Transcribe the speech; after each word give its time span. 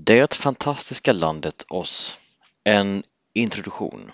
Det 0.00 0.34
fantastiska 0.34 1.12
landet 1.12 1.66
Oz. 1.68 2.18
En 2.64 3.02
introduktion. 3.32 4.10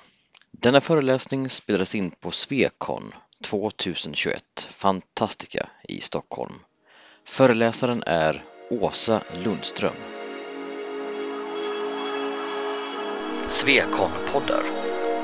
Denna 0.50 0.80
föreläsning 0.80 1.48
spelades 1.50 1.94
in 1.94 2.10
på 2.10 2.30
Svekon 2.30 3.14
2021 3.42 4.42
Fantastica 4.70 5.70
i 5.88 6.00
Stockholm. 6.00 6.52
Föreläsaren 7.24 8.02
är 8.06 8.44
Åsa 8.70 9.20
Lundström. 9.44 9.94
Svekon-poddar. 13.48 14.64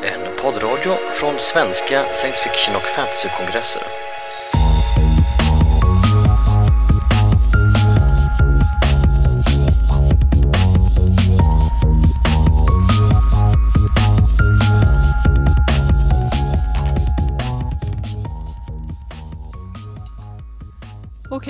En 0.02 0.42
poddradio 0.42 0.92
från 0.92 1.38
svenska 1.38 2.04
science 2.04 2.42
fiction 2.42 2.77
och 2.77 2.82
fantasykongresser. 2.82 4.09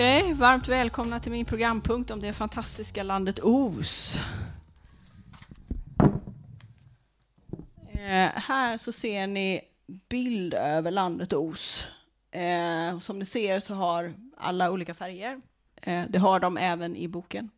Okej, 0.01 0.35
varmt 0.35 0.69
välkomna 0.69 1.21
till 1.21 1.33
min 1.33 1.45
programpunkt 1.45 2.11
om 2.11 2.21
det 2.21 2.33
fantastiska 2.33 3.03
landet 3.03 3.39
Os. 3.43 4.19
Eh, 7.93 8.31
här 8.35 8.79
så 8.79 8.93
ser 8.93 9.27
ni 9.27 9.61
bild 10.09 10.55
över 10.55 10.91
landet 10.91 11.33
Os. 11.33 11.85
Eh, 12.31 12.99
som 12.99 13.19
ni 13.19 13.25
ser 13.25 13.61
så 13.61 13.75
har 13.75 14.15
alla 14.37 14.71
olika 14.71 14.95
färger. 14.95 15.41
Eh, 15.83 16.03
det 16.09 16.19
har 16.19 16.41
de 16.41 16.57
även 16.57 16.97
i 16.97 17.09
boken. 17.09 17.51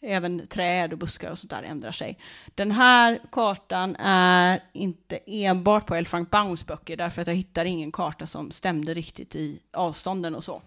Även 0.00 0.46
träd 0.46 0.92
och 0.92 0.98
buskar 0.98 1.30
och 1.30 1.38
sånt 1.38 1.50
där 1.50 1.62
ändrar 1.62 1.92
sig. 1.92 2.18
Den 2.54 2.72
här 2.72 3.20
kartan 3.32 3.96
är 3.98 4.62
inte 4.72 5.18
enbart 5.26 5.86
på 5.86 5.94
L. 5.94 6.06
Frank 6.06 6.30
Baums 6.30 6.66
böcker 6.66 6.96
därför 6.96 7.22
att 7.22 7.28
jag 7.28 7.34
hittar 7.34 7.64
ingen 7.64 7.92
karta 7.92 8.26
som 8.26 8.50
stämde 8.50 8.94
riktigt 8.94 9.34
i 9.34 9.60
avstånden 9.72 10.34
och 10.34 10.44
så. 10.44 10.62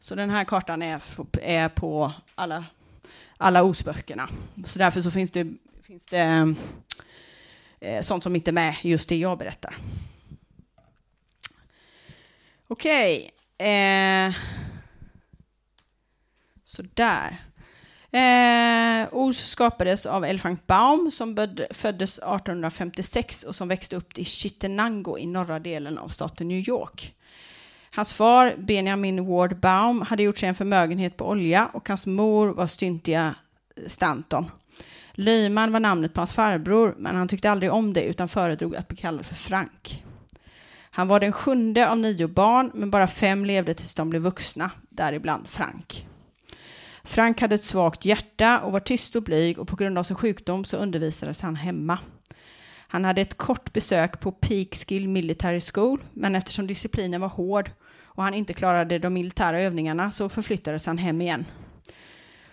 Så 0.00 0.14
den 0.14 0.30
här 0.30 0.44
kartan 0.44 0.82
är, 0.82 1.02
är 1.42 1.68
på 1.68 2.12
alla, 2.34 2.64
alla 3.36 3.62
osböckerna. 3.62 4.28
Så 4.64 4.78
därför 4.78 5.00
så 5.00 5.10
finns 5.10 5.30
det, 5.30 5.54
finns 5.82 6.06
det 6.06 6.54
eh, 7.80 8.02
sånt 8.02 8.22
som 8.22 8.36
inte 8.36 8.50
är 8.50 8.52
med 8.52 8.76
just 8.82 9.08
det 9.08 9.16
jag 9.16 9.38
berättar. 9.38 9.76
Okej. 12.68 13.30
Okay. 13.56 13.68
Eh, 13.68 14.34
sådär. 16.64 17.36
Eh, 18.10 19.08
OS 19.12 19.38
skapades 19.38 20.06
av 20.06 20.24
L. 20.24 20.40
Frank 20.40 20.66
Baum 20.66 21.10
som 21.10 21.56
föddes 21.70 22.18
1856 22.18 23.42
och 23.42 23.56
som 23.56 23.68
växte 23.68 23.96
upp 23.96 24.18
i 24.18 24.24
Chittenango 24.24 25.18
i 25.18 25.26
norra 25.26 25.58
delen 25.58 25.98
av 25.98 26.08
staten 26.08 26.48
New 26.48 26.68
York. 26.68 27.14
Hans 27.98 28.14
far, 28.14 28.54
Benjamin 28.58 29.26
Ward 29.26 29.60
Baum, 29.60 30.02
hade 30.02 30.22
gjort 30.22 30.38
sig 30.38 30.48
en 30.48 30.54
förmögenhet 30.54 31.16
på 31.16 31.28
olja 31.28 31.70
och 31.72 31.88
hans 31.88 32.06
mor 32.06 32.48
var 32.48 32.66
styntiga 32.66 33.34
Stanton. 33.86 34.50
Lyman 35.12 35.72
var 35.72 35.80
namnet 35.80 36.14
på 36.14 36.20
hans 36.20 36.32
farbror, 36.32 36.94
men 36.98 37.16
han 37.16 37.28
tyckte 37.28 37.50
aldrig 37.50 37.72
om 37.72 37.92
det 37.92 38.02
utan 38.02 38.28
föredrog 38.28 38.76
att 38.76 38.88
bli 38.88 38.96
kallad 38.96 39.26
för 39.26 39.34
Frank. 39.34 40.04
Han 40.90 41.08
var 41.08 41.20
den 41.20 41.32
sjunde 41.32 41.90
av 41.90 41.98
nio 41.98 42.28
barn, 42.28 42.70
men 42.74 42.90
bara 42.90 43.06
fem 43.06 43.44
levde 43.44 43.74
tills 43.74 43.94
de 43.94 44.10
blev 44.10 44.22
vuxna, 44.22 44.70
däribland 44.88 45.48
Frank. 45.48 46.06
Frank 47.04 47.40
hade 47.40 47.54
ett 47.54 47.64
svagt 47.64 48.04
hjärta 48.04 48.60
och 48.60 48.72
var 48.72 48.80
tyst 48.80 49.16
och 49.16 49.22
blyg 49.22 49.58
och 49.58 49.68
på 49.68 49.76
grund 49.76 49.98
av 49.98 50.04
sin 50.04 50.16
sjukdom 50.16 50.64
så 50.64 50.76
undervisades 50.76 51.40
han 51.40 51.56
hemma. 51.56 51.98
Han 52.90 53.04
hade 53.04 53.20
ett 53.20 53.36
kort 53.36 53.72
besök 53.72 54.20
på 54.20 54.32
Peekskill 54.32 55.08
Military 55.08 55.60
School, 55.60 56.04
men 56.12 56.34
eftersom 56.34 56.66
disciplinen 56.66 57.20
var 57.20 57.28
hård 57.28 57.70
och 58.02 58.22
han 58.22 58.34
inte 58.34 58.52
klarade 58.52 58.98
de 58.98 59.14
militära 59.14 59.60
övningarna 59.60 60.10
så 60.10 60.28
förflyttades 60.28 60.86
han 60.86 60.98
hem 60.98 61.20
igen. 61.20 61.44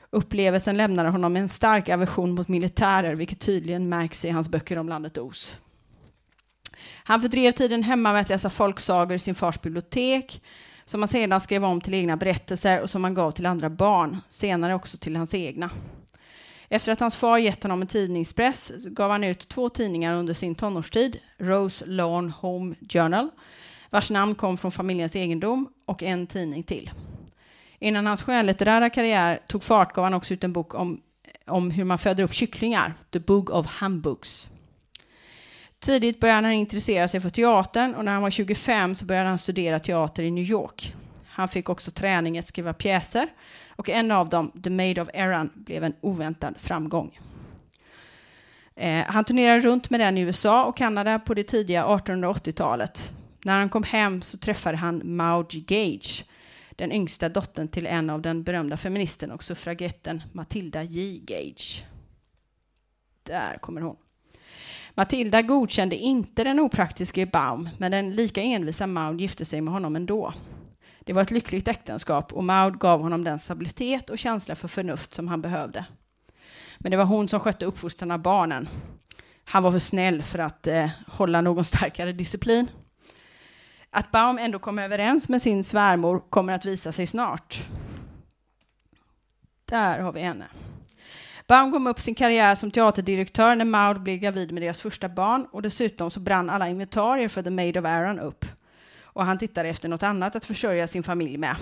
Upplevelsen 0.10 0.78
lämnade 0.78 1.10
honom 1.10 1.34
med 1.34 1.42
en 1.42 1.50
stark 1.50 1.90
aversion 1.90 2.36
mot 2.36 2.48
militärer, 2.48 3.16
vilket 3.16 3.40
tydligen 3.40 3.90
märks 3.90 4.26
i 4.26 4.30
hans 4.30 4.50
böcker 4.50 4.78
om 4.78 4.90
landet 4.90 5.18
Os. 5.18 5.58
Han 7.04 7.22
fördrev 7.22 7.52
tiden 7.52 7.84
hemma 7.84 8.14
med 8.14 8.22
att 8.22 8.30
läsa 8.30 8.50
folksagor 8.50 9.16
i 9.16 9.20
sin 9.20 9.36
fars 9.36 9.62
bibliotek, 9.62 10.42
som 10.86 11.02
han 11.02 11.08
sedan 11.08 11.42
skrev 11.42 11.66
om 11.66 11.82
till 11.82 11.94
egna 11.94 12.18
berättelser 12.18 12.82
och 12.82 12.90
som 12.90 13.04
han 13.04 13.14
gav 13.14 13.32
till 13.32 13.46
andra 13.46 13.70
barn, 13.70 14.18
senare 14.30 14.76
också 14.76 14.98
till 14.98 15.16
hans 15.16 15.34
egna. 15.34 15.70
Efter 16.70 16.92
att 16.92 17.00
hans 17.00 17.16
far 17.16 17.38
gett 17.38 17.64
honom 17.64 17.82
en 17.82 17.88
tidningspress 17.88 18.72
gav 18.86 19.12
han 19.12 19.24
ut 19.24 19.50
två 19.50 19.70
tidningar 19.70 20.14
under 20.14 20.34
sin 20.34 20.56
tonårstid, 20.56 21.20
Rose 21.38 21.86
Lawn 21.86 22.30
Home 22.30 22.76
Journal, 22.90 23.30
vars 23.90 24.10
namn 24.12 24.36
kom 24.36 24.58
från 24.58 24.72
familjens 24.72 25.16
egendom, 25.16 25.70
och 25.86 26.04
en 26.04 26.28
tidning 26.28 26.64
till. 26.64 26.92
Innan 27.80 28.06
hans 28.06 28.24
skönlitterära 28.24 28.90
karriär 28.90 29.40
tog 29.48 29.64
fart 29.64 29.94
gav 29.94 30.04
han 30.04 30.14
också 30.14 30.34
ut 30.34 30.44
en 30.44 30.54
bok 30.54 30.74
om, 30.74 31.02
om 31.48 31.72
hur 31.72 31.84
man 31.84 32.00
föder 32.00 32.24
upp 32.24 32.34
kycklingar, 32.34 32.94
The 33.12 33.20
Book 33.20 33.50
of 33.50 33.68
Hambooks. 33.68 34.50
Tidigt 35.80 36.20
började 36.20 36.48
han 36.48 36.54
intressera 36.54 37.08
sig 37.08 37.22
för 37.22 37.30
teatern 37.30 37.96
och 37.96 38.06
när 38.06 38.12
han 38.12 38.22
var 38.22 38.30
25 38.30 38.96
så 38.96 39.06
började 39.06 39.30
han 39.30 39.40
studera 39.40 39.80
teater 39.80 40.24
i 40.24 40.32
New 40.32 40.44
York. 40.44 40.94
Han 41.28 41.48
fick 41.48 41.70
också 41.70 41.92
träning 41.92 42.40
att 42.40 42.48
skriva 42.48 42.74
pjäser 42.74 43.28
och 43.76 43.90
en 43.90 44.12
av 44.12 44.30
dem, 44.30 44.52
The 44.64 44.70
Maid 44.70 45.00
of 45.00 45.10
Erin, 45.14 45.50
blev 45.56 45.84
en 45.84 45.94
oväntad 46.02 46.56
framgång. 46.58 47.20
Eh, 48.76 49.06
han 49.06 49.26
turnerade 49.26 49.62
runt 49.62 49.90
med 49.90 50.00
den 50.00 50.18
i 50.18 50.22
USA 50.22 50.66
och 50.66 50.78
Kanada 50.78 51.20
på 51.20 51.34
det 51.34 51.44
tidiga 51.44 51.86
1880-talet. 51.86 53.12
När 53.44 53.60
han 53.60 53.70
kom 53.70 53.84
hem 53.84 54.22
så 54.22 54.38
träffade 54.38 54.78
han 54.78 55.02
Maude 55.16 55.60
Gage, 55.60 56.26
den 56.70 56.92
yngsta 56.92 57.30
dottern 57.30 57.68
till 57.68 57.88
en 57.88 58.10
av 58.10 58.22
den 58.22 58.44
berömda 58.44 58.78
feministen 58.78 59.32
och 59.32 59.44
suffragetten 59.44 60.24
Matilda 60.32 60.84
J. 60.84 61.20
Gage. 61.26 61.84
Där 63.24 63.58
kommer 63.62 63.82
hon. 63.82 63.96
Matilda 64.94 65.42
godkände 65.42 65.96
inte 65.96 66.44
den 66.44 66.60
opraktiske 66.60 67.26
Baum, 67.26 67.70
men 67.78 67.92
den 67.92 68.16
lika 68.16 68.42
envisa 68.42 68.88
Maud 68.88 69.22
gifte 69.22 69.46
sig 69.46 69.62
med 69.62 69.74
honom 69.74 69.96
ändå. 69.96 70.34
Det 71.06 71.14
var 71.14 71.22
ett 71.22 71.32
lyckligt 71.32 71.68
äktenskap 71.68 72.34
och 72.34 72.44
Maud 72.44 72.80
gav 72.80 73.02
honom 73.02 73.24
den 73.24 73.40
stabilitet 73.40 74.10
och 74.10 74.18
känsla 74.18 74.56
för 74.56 74.68
förnuft 74.68 75.14
som 75.14 75.28
han 75.28 75.42
behövde. 75.42 75.86
Men 76.78 76.92
det 76.92 76.98
var 76.98 77.06
hon 77.06 77.28
som 77.28 77.40
skötte 77.40 77.66
uppfostran 77.66 78.12
av 78.12 78.20
barnen. 78.20 78.70
Han 79.44 79.64
var 79.64 79.72
för 79.72 79.80
snäll 79.80 80.24
för 80.24 80.40
att 80.40 80.68
eh, 80.68 80.90
hålla 81.08 81.42
någon 81.42 81.66
starkare 81.66 82.12
disciplin. 82.12 82.68
Att 83.90 84.12
Baum 84.12 84.38
ändå 84.38 84.60
kom 84.60 84.80
överens 84.80 85.30
med 85.30 85.42
sin 85.42 85.64
svärmor 85.64 86.20
kommer 86.30 86.54
att 86.54 86.66
visa 86.66 86.92
sig 86.92 87.08
snart. 87.08 87.64
Där 89.66 90.00
har 90.00 90.12
vi 90.12 90.20
henne. 90.20 90.46
Baum 91.48 91.72
kom 91.72 91.88
upp 91.88 92.02
sin 92.02 92.16
karriär 92.16 92.56
som 92.56 92.72
teaterdirektör 92.72 93.56
när 93.56 93.66
Maud 93.66 94.02
blev 94.02 94.18
gravid 94.18 94.52
med 94.52 94.64
deras 94.64 94.82
första 94.82 95.10
barn 95.10 95.48
och 95.52 95.62
dessutom 95.62 96.12
så 96.12 96.20
brann 96.20 96.50
alla 96.50 96.70
inventarier 96.70 97.28
för 97.28 97.42
The 97.42 97.50
Maid 97.50 97.78
of 97.78 97.86
Aaron 97.86 98.20
upp 98.20 98.46
och 99.16 99.26
han 99.26 99.38
tittade 99.38 99.70
efter 99.70 99.90
något 99.90 100.04
annat 100.04 100.36
att 100.36 100.46
försörja 100.46 100.88
sin 100.88 101.04
familj 101.04 101.38
med. 101.38 101.56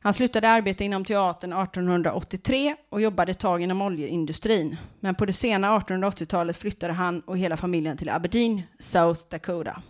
Han 0.00 0.14
slutade 0.14 0.48
arbeta 0.48 0.84
inom 0.84 1.04
teatern 1.04 1.52
1883 1.52 2.76
och 2.88 3.00
jobbade 3.00 3.30
ett 3.30 3.38
tag 3.38 3.62
inom 3.62 3.82
oljeindustrin. 3.82 4.76
Men 5.00 5.14
på 5.14 5.26
det 5.26 5.32
sena 5.32 5.78
1880-talet 5.78 6.56
flyttade 6.56 6.92
han 6.92 7.20
och 7.20 7.38
hela 7.38 7.56
familjen 7.56 7.96
till 7.96 8.08
Aberdeen, 8.08 8.62
South 8.78 9.20
Dakota. 9.30 9.82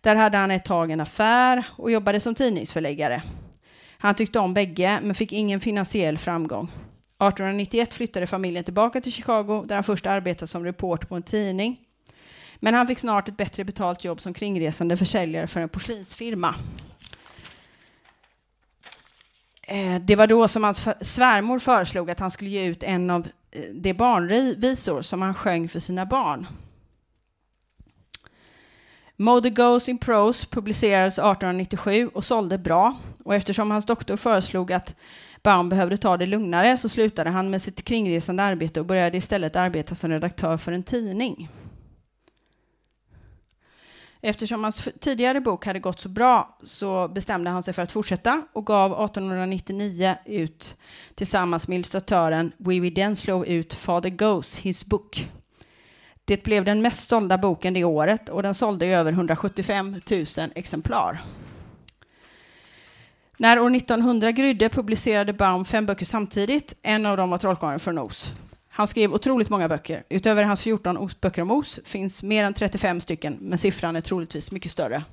Där 0.00 0.16
hade 0.16 0.38
han 0.38 0.50
ett 0.50 0.64
tag 0.64 0.90
en 0.90 1.00
affär 1.00 1.64
och 1.76 1.90
jobbade 1.90 2.20
som 2.20 2.34
tidningsförläggare. 2.34 3.22
Han 3.98 4.14
tyckte 4.14 4.38
om 4.38 4.54
bägge, 4.54 5.00
men 5.02 5.14
fick 5.14 5.32
ingen 5.32 5.60
finansiell 5.60 6.18
framgång. 6.18 6.64
1891 6.64 7.94
flyttade 7.94 8.26
familjen 8.26 8.64
tillbaka 8.64 9.00
till 9.00 9.12
Chicago, 9.12 9.64
där 9.66 9.74
han 9.74 9.84
först 9.84 10.06
arbetade 10.06 10.46
som 10.46 10.64
reporter 10.64 11.06
på 11.06 11.14
en 11.14 11.22
tidning. 11.22 11.87
Men 12.60 12.74
han 12.74 12.86
fick 12.86 12.98
snart 12.98 13.28
ett 13.28 13.36
bättre 13.36 13.64
betalt 13.64 14.04
jobb 14.04 14.20
som 14.20 14.34
kringresande 14.34 14.96
försäljare 14.96 15.46
för 15.46 15.60
en 15.60 15.68
porslinsfirma. 15.68 16.54
Eh, 19.62 20.00
det 20.00 20.16
var 20.16 20.26
då 20.26 20.48
som 20.48 20.64
hans 20.64 20.88
svärmor 21.00 21.58
föreslog 21.58 22.10
att 22.10 22.20
han 22.20 22.30
skulle 22.30 22.50
ge 22.50 22.64
ut 22.64 22.82
en 22.82 23.10
av 23.10 23.28
eh, 23.50 23.62
de 23.72 23.94
barnvisor 23.94 25.02
som 25.02 25.22
han 25.22 25.34
sjöng 25.34 25.68
för 25.68 25.80
sina 25.80 26.06
barn. 26.06 26.46
Mother 29.16 29.50
Goes 29.50 29.88
in 29.88 29.98
Prose 29.98 30.46
publicerades 30.46 31.14
1897 31.14 32.10
och 32.14 32.24
sålde 32.24 32.58
bra. 32.58 32.96
Och 33.24 33.34
eftersom 33.34 33.70
hans 33.70 33.86
doktor 33.86 34.16
föreslog 34.16 34.72
att 34.72 34.94
Baum 35.42 35.68
behövde 35.68 35.96
ta 35.96 36.16
det 36.16 36.26
lugnare 36.26 36.76
så 36.76 36.88
slutade 36.88 37.30
han 37.30 37.50
med 37.50 37.62
sitt 37.62 37.84
kringresande 37.84 38.42
arbete 38.42 38.80
och 38.80 38.86
började 38.86 39.16
istället 39.16 39.56
arbeta 39.56 39.94
som 39.94 40.10
redaktör 40.10 40.56
för 40.56 40.72
en 40.72 40.82
tidning. 40.82 41.48
Eftersom 44.20 44.64
hans 44.64 44.88
tidigare 45.00 45.40
bok 45.40 45.66
hade 45.66 45.78
gått 45.78 46.00
så 46.00 46.08
bra 46.08 46.58
så 46.62 47.08
bestämde 47.08 47.50
han 47.50 47.62
sig 47.62 47.74
för 47.74 47.82
att 47.82 47.92
fortsätta 47.92 48.42
och 48.52 48.66
gav 48.66 48.92
1899 49.04 50.14
ut 50.24 50.76
tillsammans 51.14 51.68
med 51.68 51.76
illustratören 51.76 52.52
Wiwi 52.56 52.90
Denslow 52.90 53.46
ut 53.46 53.74
Father 53.74 54.10
Goes, 54.10 54.58
His 54.58 54.86
Book. 54.86 55.28
Det 56.24 56.42
blev 56.42 56.64
den 56.64 56.82
mest 56.82 57.08
sålda 57.08 57.38
boken 57.38 57.74
det 57.74 57.84
året 57.84 58.28
och 58.28 58.42
den 58.42 58.54
sålde 58.54 58.86
i 58.86 58.92
över 58.92 59.12
175 59.12 60.00
000 60.10 60.24
exemplar. 60.54 61.20
När 63.36 63.58
år 63.58 63.76
1900 63.76 64.32
grydde 64.32 64.68
publicerade 64.68 65.32
Baum 65.32 65.64
fem 65.64 65.86
böcker 65.86 66.06
samtidigt. 66.06 66.74
En 66.82 67.06
av 67.06 67.16
dem 67.16 67.30
var 67.30 67.38
Trollkarlen 67.38 67.80
från 67.80 67.98
Oz. 67.98 68.32
Han 68.78 68.88
skrev 68.88 69.14
otroligt 69.14 69.48
många 69.48 69.68
böcker. 69.68 70.04
Utöver 70.08 70.42
hans 70.42 70.62
14 70.62 71.08
böcker 71.20 71.42
om 71.42 71.50
Os 71.50 71.80
finns 71.84 72.22
mer 72.22 72.44
än 72.44 72.54
35 72.54 73.00
stycken, 73.00 73.36
men 73.40 73.58
siffran 73.58 73.96
är 73.96 74.00
troligtvis 74.00 74.52
mycket 74.52 74.72
större. 74.72 75.04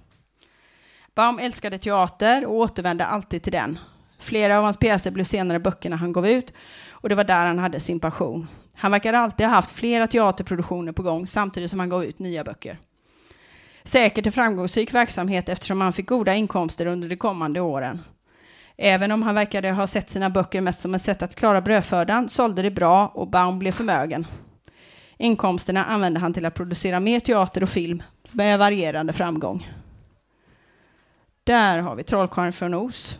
Baum 1.15 1.39
älskade 1.39 1.77
teater 1.77 2.45
och 2.45 2.56
återvände 2.56 3.06
alltid 3.06 3.44
till 3.44 3.51
den. 3.51 3.79
Flera 4.19 4.57
av 4.57 4.63
hans 4.63 4.77
pjäser 4.77 5.12
blev 5.12 5.23
senare 5.23 5.59
böckerna 5.59 5.95
han 5.95 6.13
gav 6.13 6.27
ut 6.27 6.53
och 6.89 7.09
det 7.09 7.15
var 7.15 7.23
där 7.23 7.47
han 7.47 7.59
hade 7.59 7.79
sin 7.79 8.00
passion. 8.00 8.47
Han 8.75 8.91
verkar 8.91 9.13
alltid 9.13 9.45
ha 9.45 9.53
haft 9.53 9.71
flera 9.71 10.07
teaterproduktioner 10.07 10.91
på 10.91 11.03
gång 11.03 11.27
samtidigt 11.27 11.69
som 11.69 11.79
han 11.79 11.89
gav 11.89 12.03
ut 12.03 12.19
nya 12.19 12.44
böcker. 12.44 12.79
Säkert 13.83 14.25
en 14.25 14.31
framgångsrik 14.31 14.94
verksamhet 14.94 15.50
eftersom 15.50 15.81
han 15.81 15.94
fick 15.94 16.07
goda 16.07 16.35
inkomster 16.35 16.85
under 16.85 17.09
de 17.09 17.15
kommande 17.15 17.62
åren. 17.62 18.00
Även 18.77 19.12
om 19.12 19.24
han 19.24 19.36
verkade 19.36 19.72
ha 19.72 19.88
sett 19.88 20.10
sina 20.10 20.30
böcker 20.30 20.62
mest 20.62 20.80
som 20.80 20.95
ett 20.95 21.01
sätt 21.01 21.22
att 21.22 21.36
klara 21.36 21.62
brödfödan 21.62 22.30
sålde 22.30 22.62
det 22.62 22.72
bra 22.72 23.07
och 23.07 23.27
Baum 23.27 23.60
blev 23.60 23.72
förmögen. 23.72 24.27
Inkomsterna 25.18 25.86
använde 25.86 26.19
han 26.19 26.33
till 26.33 26.45
att 26.45 26.54
producera 26.54 27.00
mer 27.00 27.19
teater 27.19 27.63
och 27.63 27.69
film 27.69 28.04
med 28.31 28.60
varierande 28.60 29.13
framgång. 29.13 29.68
Där 31.44 31.81
har 31.81 31.95
vi 31.95 32.04
Trollkarlen 32.04 32.54
från 32.54 32.74
Oz. 32.74 33.18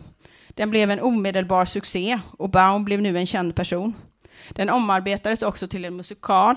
Den 0.48 0.70
blev 0.70 0.90
en 0.90 1.00
omedelbar 1.00 1.64
succé 1.64 2.18
och 2.38 2.50
Baum 2.50 2.84
blev 2.84 3.02
nu 3.02 3.18
en 3.18 3.26
känd 3.26 3.54
person. 3.54 3.94
Den 4.50 4.70
omarbetades 4.70 5.42
också 5.42 5.68
till 5.68 5.84
en 5.84 5.96
musikal 5.96 6.56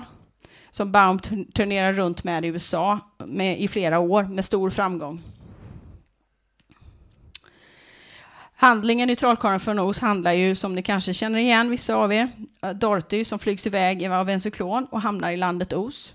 som 0.70 0.92
Baum 0.92 1.18
turnerade 1.54 1.92
runt 1.92 2.24
med 2.24 2.44
i 2.44 2.48
USA 2.48 2.98
med, 3.26 3.60
i 3.60 3.68
flera 3.68 3.98
år 3.98 4.22
med 4.22 4.44
stor 4.44 4.70
framgång. 4.70 5.22
Handlingen 8.60 9.10
i 9.10 9.16
Trollkarlen 9.16 9.60
från 9.60 9.78
Oz 9.78 9.98
handlar 9.98 10.32
ju, 10.32 10.54
som 10.54 10.74
ni 10.74 10.82
kanske 10.82 11.14
känner 11.14 11.38
igen, 11.38 11.70
vissa 11.70 11.94
av 11.94 12.12
er, 12.12 12.28
eh, 12.62 12.70
Dorothy 12.70 13.24
som 13.24 13.38
flygs 13.38 13.66
iväg 13.66 14.06
av 14.06 14.28
en 14.30 14.40
cyklon 14.40 14.86
och 14.90 15.02
hamnar 15.02 15.32
i 15.32 15.36
landet 15.36 15.72
Oz. 15.72 16.12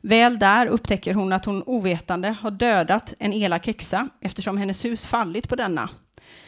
Väl 0.00 0.38
där 0.38 0.66
upptäcker 0.66 1.14
hon 1.14 1.32
att 1.32 1.44
hon 1.44 1.62
ovetande 1.62 2.36
har 2.40 2.50
dödat 2.50 3.14
en 3.18 3.32
elak 3.32 3.66
häxa 3.66 4.08
eftersom 4.20 4.58
hennes 4.58 4.84
hus 4.84 5.06
fallit 5.06 5.48
på 5.48 5.56
denna. 5.56 5.88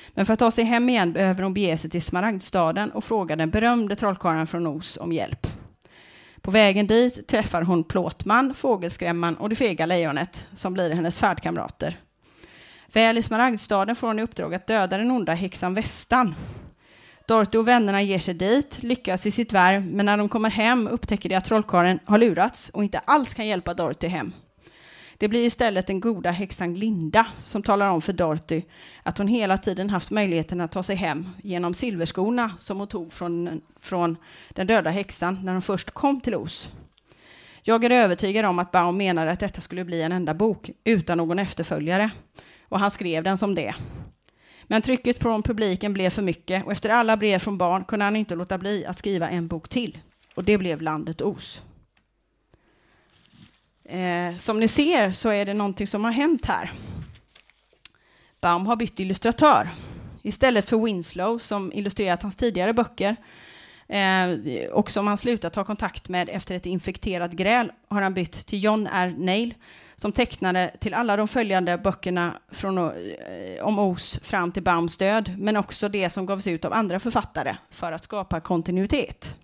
Men 0.08 0.26
för 0.26 0.32
att 0.32 0.38
ta 0.38 0.50
sig 0.50 0.64
hem 0.64 0.88
igen 0.88 1.12
behöver 1.12 1.42
hon 1.42 1.54
bege 1.54 1.78
sig 1.78 1.90
till 1.90 2.02
Smaragdstaden 2.02 2.90
och 2.90 3.04
fråga 3.04 3.36
den 3.36 3.50
berömde 3.50 3.96
trollkarlen 3.96 4.46
från 4.46 4.66
Oz 4.66 4.98
om 5.00 5.12
hjälp. 5.12 5.46
På 6.40 6.50
vägen 6.50 6.86
dit 6.86 7.26
träffar 7.26 7.62
hon 7.62 7.84
Plåtman, 7.84 8.54
Fågelskrämman 8.54 9.36
och 9.36 9.48
det 9.48 9.56
fega 9.56 9.86
lejonet 9.86 10.46
som 10.54 10.72
blir 10.72 10.90
hennes 10.90 11.18
färdkamrater. 11.18 12.03
Väl 12.94 13.18
i 13.18 13.22
Smaragdstaden 13.22 13.96
får 13.96 14.06
hon 14.06 14.18
i 14.18 14.22
uppdrag 14.22 14.54
att 14.54 14.66
döda 14.66 14.98
den 14.98 15.10
onda 15.10 15.34
häxan 15.34 15.74
Västan. 15.74 16.34
Dorothy 17.28 17.58
och 17.58 17.68
vännerna 17.68 18.02
ger 18.02 18.18
sig 18.18 18.34
dit, 18.34 18.82
lyckas 18.82 19.26
i 19.26 19.30
sitt 19.30 19.52
värv, 19.52 19.86
men 19.86 20.06
när 20.06 20.16
de 20.16 20.28
kommer 20.28 20.50
hem 20.50 20.88
upptäcker 20.88 21.28
de 21.28 21.34
att 21.34 21.44
trollkarlen 21.44 21.98
har 22.04 22.18
lurats 22.18 22.68
och 22.68 22.84
inte 22.84 22.98
alls 22.98 23.34
kan 23.34 23.46
hjälpa 23.46 23.74
Dorothy 23.74 24.06
hem. 24.08 24.32
Det 25.18 25.28
blir 25.28 25.46
istället 25.46 25.86
den 25.86 26.00
goda 26.00 26.30
häxan 26.30 26.74
Glinda 26.74 27.26
som 27.42 27.62
talar 27.62 27.88
om 27.88 28.02
för 28.02 28.12
Dorothy 28.12 28.62
att 29.02 29.18
hon 29.18 29.28
hela 29.28 29.58
tiden 29.58 29.90
haft 29.90 30.10
möjligheten 30.10 30.60
att 30.60 30.72
ta 30.72 30.82
sig 30.82 30.96
hem 30.96 31.28
genom 31.42 31.74
silverskorna 31.74 32.50
som 32.58 32.78
hon 32.78 32.88
tog 32.88 33.12
från, 33.12 33.60
från 33.80 34.16
den 34.48 34.66
döda 34.66 34.90
häxan 34.90 35.40
när 35.44 35.52
hon 35.52 35.62
först 35.62 35.90
kom 35.90 36.20
till 36.20 36.34
Os. 36.34 36.70
Jag 37.62 37.84
är 37.84 37.90
övertygad 37.90 38.44
om 38.44 38.58
att 38.58 38.72
Baum 38.72 38.96
menade 38.96 39.30
att 39.30 39.40
detta 39.40 39.60
skulle 39.60 39.84
bli 39.84 40.02
en 40.02 40.12
enda 40.12 40.34
bok 40.34 40.70
utan 40.84 41.18
någon 41.18 41.38
efterföljare 41.38 42.10
och 42.68 42.80
han 42.80 42.90
skrev 42.90 43.24
den 43.24 43.38
som 43.38 43.54
det. 43.54 43.74
Men 44.64 44.82
trycket 44.82 45.18
från 45.18 45.42
publiken 45.42 45.92
blev 45.92 46.10
för 46.10 46.22
mycket 46.22 46.64
och 46.64 46.72
efter 46.72 46.90
alla 46.90 47.16
brev 47.16 47.38
från 47.38 47.58
barn 47.58 47.84
kunde 47.84 48.04
han 48.04 48.16
inte 48.16 48.34
låta 48.34 48.58
bli 48.58 48.86
att 48.86 48.98
skriva 48.98 49.30
en 49.30 49.48
bok 49.48 49.68
till. 49.68 49.98
Och 50.34 50.44
det 50.44 50.58
blev 50.58 50.82
Landet 50.82 51.22
Os. 51.22 51.62
Eh, 53.84 54.36
som 54.36 54.60
ni 54.60 54.68
ser 54.68 55.10
så 55.10 55.28
är 55.28 55.44
det 55.44 55.54
någonting 55.54 55.86
som 55.86 56.04
har 56.04 56.12
hänt 56.12 56.46
här. 56.46 56.72
Baum 58.40 58.66
har 58.66 58.76
bytt 58.76 59.00
illustratör. 59.00 59.68
Istället 60.22 60.68
för 60.68 60.84
Winslow 60.84 61.38
som 61.38 61.72
illustrerat 61.72 62.22
hans 62.22 62.36
tidigare 62.36 62.72
böcker 62.72 63.16
eh, 63.88 64.68
och 64.72 64.90
som 64.90 65.06
han 65.06 65.18
slutat 65.18 65.52
ta 65.52 65.64
kontakt 65.64 66.08
med 66.08 66.28
efter 66.28 66.54
ett 66.54 66.66
infekterat 66.66 67.32
gräl 67.32 67.72
har 67.88 68.02
han 68.02 68.14
bytt 68.14 68.46
till 68.46 68.64
John 68.64 68.88
R. 68.92 69.14
Nail 69.18 69.54
som 69.96 70.12
tecknare 70.12 70.70
till 70.80 70.94
alla 70.94 71.16
de 71.16 71.28
följande 71.28 71.78
böckerna 71.78 72.34
från, 72.50 72.78
eh, 72.78 73.62
om 73.62 73.78
Os 73.78 74.18
fram 74.22 74.52
till 74.52 74.62
Baums 74.62 74.96
död, 74.96 75.34
men 75.38 75.56
också 75.56 75.88
det 75.88 76.10
som 76.10 76.26
gavs 76.26 76.46
ut 76.46 76.64
av 76.64 76.72
andra 76.72 77.00
författare 77.00 77.56
för 77.70 77.92
att 77.92 78.04
skapa 78.04 78.40
kontinuitet. 78.40 79.36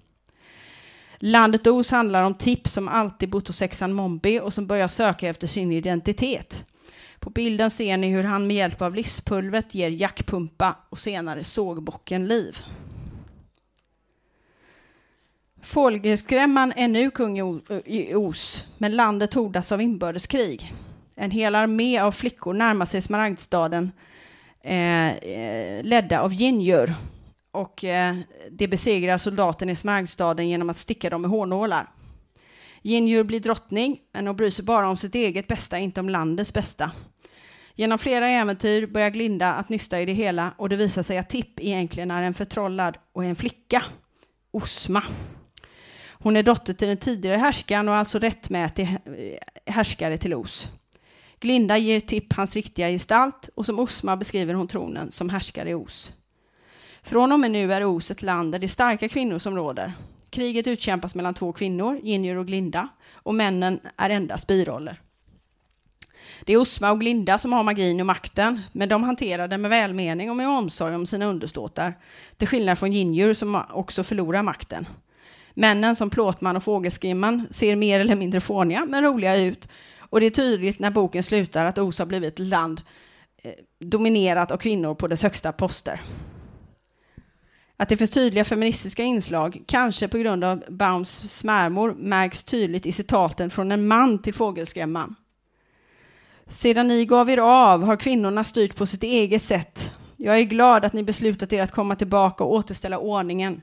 Landet 1.19 1.67
Os 1.67 1.91
handlar 1.91 2.23
om 2.23 2.35
Tips 2.35 2.73
som 2.73 2.89
alltid 2.89 3.31
bott 3.31 3.49
hos 3.49 3.57
sexan 3.57 3.93
Mombi 3.93 4.41
och 4.41 4.55
som 4.55 4.67
börjar 4.67 4.89
söka 4.89 5.29
efter 5.29 5.47
sin 5.47 5.73
identitet. 5.73 6.65
På 7.19 7.31
bilden 7.31 7.71
ser 7.71 7.97
ni 7.97 8.09
hur 8.09 8.25
han 8.25 8.47
med 8.47 8.57
hjälp 8.57 8.83
av 8.83 8.95
livspulvret 8.95 9.75
ger 9.75 9.91
jackpumpa 9.91 10.77
och 10.91 10.99
senare 10.99 11.45
sågbocken 11.45 12.29
liv. 12.29 12.59
Fågelskrämman 15.63 16.73
är 16.77 16.89
nu 16.89 17.11
kung 17.11 17.39
i 17.85 18.15
Os, 18.15 18.65
men 18.79 18.97
landet 18.97 19.35
hordas 19.35 19.73
av 19.73 19.81
inbördeskrig. 19.81 20.73
En 21.15 21.31
hel 21.31 21.55
armé 21.55 21.99
av 21.99 22.13
flickor 22.13 22.55
närmar 22.55 22.87
sig 22.87 23.03
Smaragdstaden 23.03 23.93
eh, 24.63 25.17
eh 25.17 25.85
ledda 25.85 26.21
av 26.21 26.33
Ginjur 26.33 26.95
och 27.53 27.85
eh, 27.85 28.17
de 28.51 28.69
besegrar 28.69 29.19
soldaten 29.19 29.71
i 29.71 29.77
Smaragdstaden 29.77 30.49
genom 30.49 30.71
att 30.71 30.79
sticka 30.79 31.11
dem 31.11 31.23
med 31.23 31.31
hårnålar. 31.31 31.87
Ginjur 32.83 33.25
blir 33.25 33.41
drottning, 33.41 33.99
men 34.13 34.27
hon 34.27 34.37
bryr 34.37 34.51
sig 34.51 34.65
bara 34.65 34.89
om 34.89 34.97
sitt 34.97 35.15
eget 35.15 35.47
bästa, 35.47 35.79
inte 35.79 36.01
om 36.01 36.09
landets 36.09 36.55
bästa. 36.55 36.91
Genom 37.75 37.99
flera 37.99 38.29
äventyr 38.29 38.87
börjar 38.87 39.11
Glinda 39.11 39.53
att 39.53 39.69
nysta 39.69 40.01
i 40.01 40.07
det 40.07 40.13
hela 40.13 40.55
och 40.57 40.69
det 40.69 40.77
visar 40.77 41.03
sig 41.03 41.19
att 41.19 41.31
Tipp 41.31 41.61
egentligen 41.61 42.11
är 42.11 42.23
en 42.23 42.35
förtrollad 42.35 42.99
och 43.13 43.25
en 43.25 43.37
flicka, 43.37 43.83
Osma. 44.51 45.03
Hon 46.23 46.37
är 46.37 46.43
dotter 46.43 46.73
till 46.73 46.89
den 46.89 46.97
tidigare 46.97 47.37
härskaren 47.37 47.89
och 47.89 47.95
alltså 47.95 48.19
rättmätig 48.19 48.85
eh, 48.85 49.73
härskare 49.73 50.19
till 50.19 50.35
Os. 50.35 50.69
Glinda 51.41 51.79
ger 51.79 52.01
Tipp 52.01 52.33
hans 52.33 52.57
riktiga 52.57 52.89
gestalt 52.89 53.51
och 53.55 53.67
som 53.67 53.79
Osma 53.79 54.17
beskriver 54.17 54.55
hon 54.55 54.69
tronen 54.69 55.13
som 55.13 55.29
härskare 55.29 55.71
i 55.71 55.75
Os. 55.75 56.13
Från 57.03 57.33
och 57.33 57.41
med 57.41 57.51
nu 57.51 57.73
är 57.73 57.85
Os 57.85 58.11
ett 58.11 58.23
land 58.23 58.53
där 58.53 58.59
det 58.59 58.67
är 58.67 58.69
starka 58.69 59.09
kvinnor 59.09 59.39
som 59.39 59.57
råder. 59.57 59.93
Kriget 60.31 60.67
utkämpas 60.67 61.15
mellan 61.15 61.35
två 61.35 61.53
kvinnor, 61.53 62.01
Ginjur 62.03 62.37
och 62.37 62.47
Glinda, 62.47 62.89
och 63.13 63.35
männen 63.35 63.81
är 63.97 64.11
endast 64.11 64.47
biroller. 64.47 65.01
Det 66.45 66.53
är 66.53 66.57
Osma 66.57 66.91
och 66.91 67.01
Glinda 67.01 67.39
som 67.39 67.53
har 67.53 67.63
magin 67.63 68.01
och 68.01 68.07
makten, 68.07 68.61
men 68.73 68.89
de 68.89 69.03
hanterar 69.03 69.49
den 69.49 69.61
med 69.61 69.71
välmening 69.71 70.31
och 70.31 70.37
med 70.37 70.49
omsorg 70.49 70.95
om 70.95 71.07
sina 71.07 71.27
underståtar, 71.27 71.95
till 72.37 72.49
skillnad 72.49 72.79
från 72.79 72.93
Ginjur 72.93 73.35
som 73.35 73.63
också 73.71 74.03
förlorar 74.03 74.43
makten. 74.43 74.87
Männen 75.55 75.97
som 75.97 76.11
Plåtman 76.11 76.57
och 76.57 76.65
Fågelskrimman 76.65 77.47
ser 77.51 77.77
mer 77.77 78.01
eller 78.01 78.17
mindre 78.17 78.41
fåniga 78.41 78.85
men 78.89 79.05
roliga 79.05 79.37
ut. 79.37 79.69
Och 79.99 80.21
det 80.21 80.27
är 80.27 80.31
tydligt 80.31 80.79
när 80.79 80.91
boken 80.91 81.23
slutar 81.23 81.65
att 81.65 81.79
Os 81.79 81.99
har 81.99 82.07
blivit 82.07 82.35
ett 82.35 82.47
land 82.47 82.81
eh, 83.43 83.53
dominerat 83.79 84.51
av 84.51 84.57
kvinnor 84.57 84.95
på 84.95 85.07
dess 85.07 85.23
högsta 85.23 85.53
poster. 85.53 86.01
Att 87.77 87.89
det 87.89 87.97
finns 87.97 88.11
tydliga 88.11 88.45
feministiska 88.45 89.03
inslag, 89.03 89.63
kanske 89.67 90.09
på 90.09 90.19
grund 90.19 90.45
av 90.45 90.65
Baums 90.69 91.39
smärmor, 91.39 91.95
märks 91.99 92.45
tydligt 92.45 92.87
i 92.87 92.93
citaten 92.93 93.51
från 93.51 93.73
en 93.73 93.87
man 93.87 94.23
till 94.23 94.35
Fågelskrämman. 94.35 95.15
Sedan 96.47 96.89
ni 96.89 97.05
gav 97.05 97.31
er 97.31 97.39
av 97.39 97.83
har 97.83 97.97
kvinnorna 97.97 98.45
styrt 98.45 98.77
på 98.77 98.87
sitt 98.87 99.03
eget 99.03 99.43
sätt. 99.43 99.93
Jag 100.17 100.39
är 100.39 100.43
glad 100.43 100.85
att 100.85 100.93
ni 100.93 101.03
beslutat 101.03 101.53
er 101.53 101.63
att 101.63 101.71
komma 101.71 101.97
tillbaka 101.97 102.45
och 102.45 102.53
återställa 102.53 102.99
ordningen. 102.99 103.63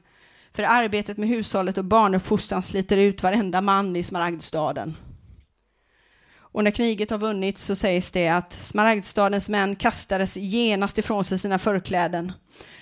För 0.57 0.63
arbetet 0.63 1.17
med 1.17 1.29
hushållet 1.29 1.77
och 1.77 1.85
barnuppfostran 1.85 2.63
sliter 2.63 2.97
ut 2.97 3.23
varenda 3.23 3.61
man 3.61 3.95
i 3.95 4.03
Smaragdstaden. 4.03 4.97
Och 6.37 6.63
när 6.63 6.71
kriget 6.71 7.09
har 7.09 7.17
vunnits 7.17 7.63
så 7.63 7.75
sägs 7.75 8.11
det 8.11 8.27
att 8.27 8.53
Smaragdstadens 8.53 9.49
män 9.49 9.75
kastades 9.75 10.37
genast 10.37 10.97
ifrån 10.97 11.23
sig 11.23 11.39
sina 11.39 11.59
förkläden. 11.59 12.31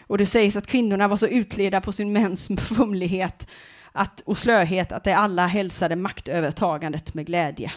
Och 0.08 0.18
det 0.18 0.26
sägs 0.26 0.56
att 0.56 0.68
kvinnorna 0.68 1.08
var 1.08 1.18
så 1.18 1.28
utleda 1.28 1.82
på 1.82 1.92
sin 1.92 2.14
mäns 2.14 2.48
fumlighet 2.58 3.48
att, 3.92 4.22
och 4.26 4.38
slöhet 4.38 4.92
att 4.92 5.04
de 5.04 5.14
alla 5.14 5.48
hälsade 5.48 5.96
maktövertagandet 5.96 7.14
med 7.14 7.26
glädje. 7.26 7.72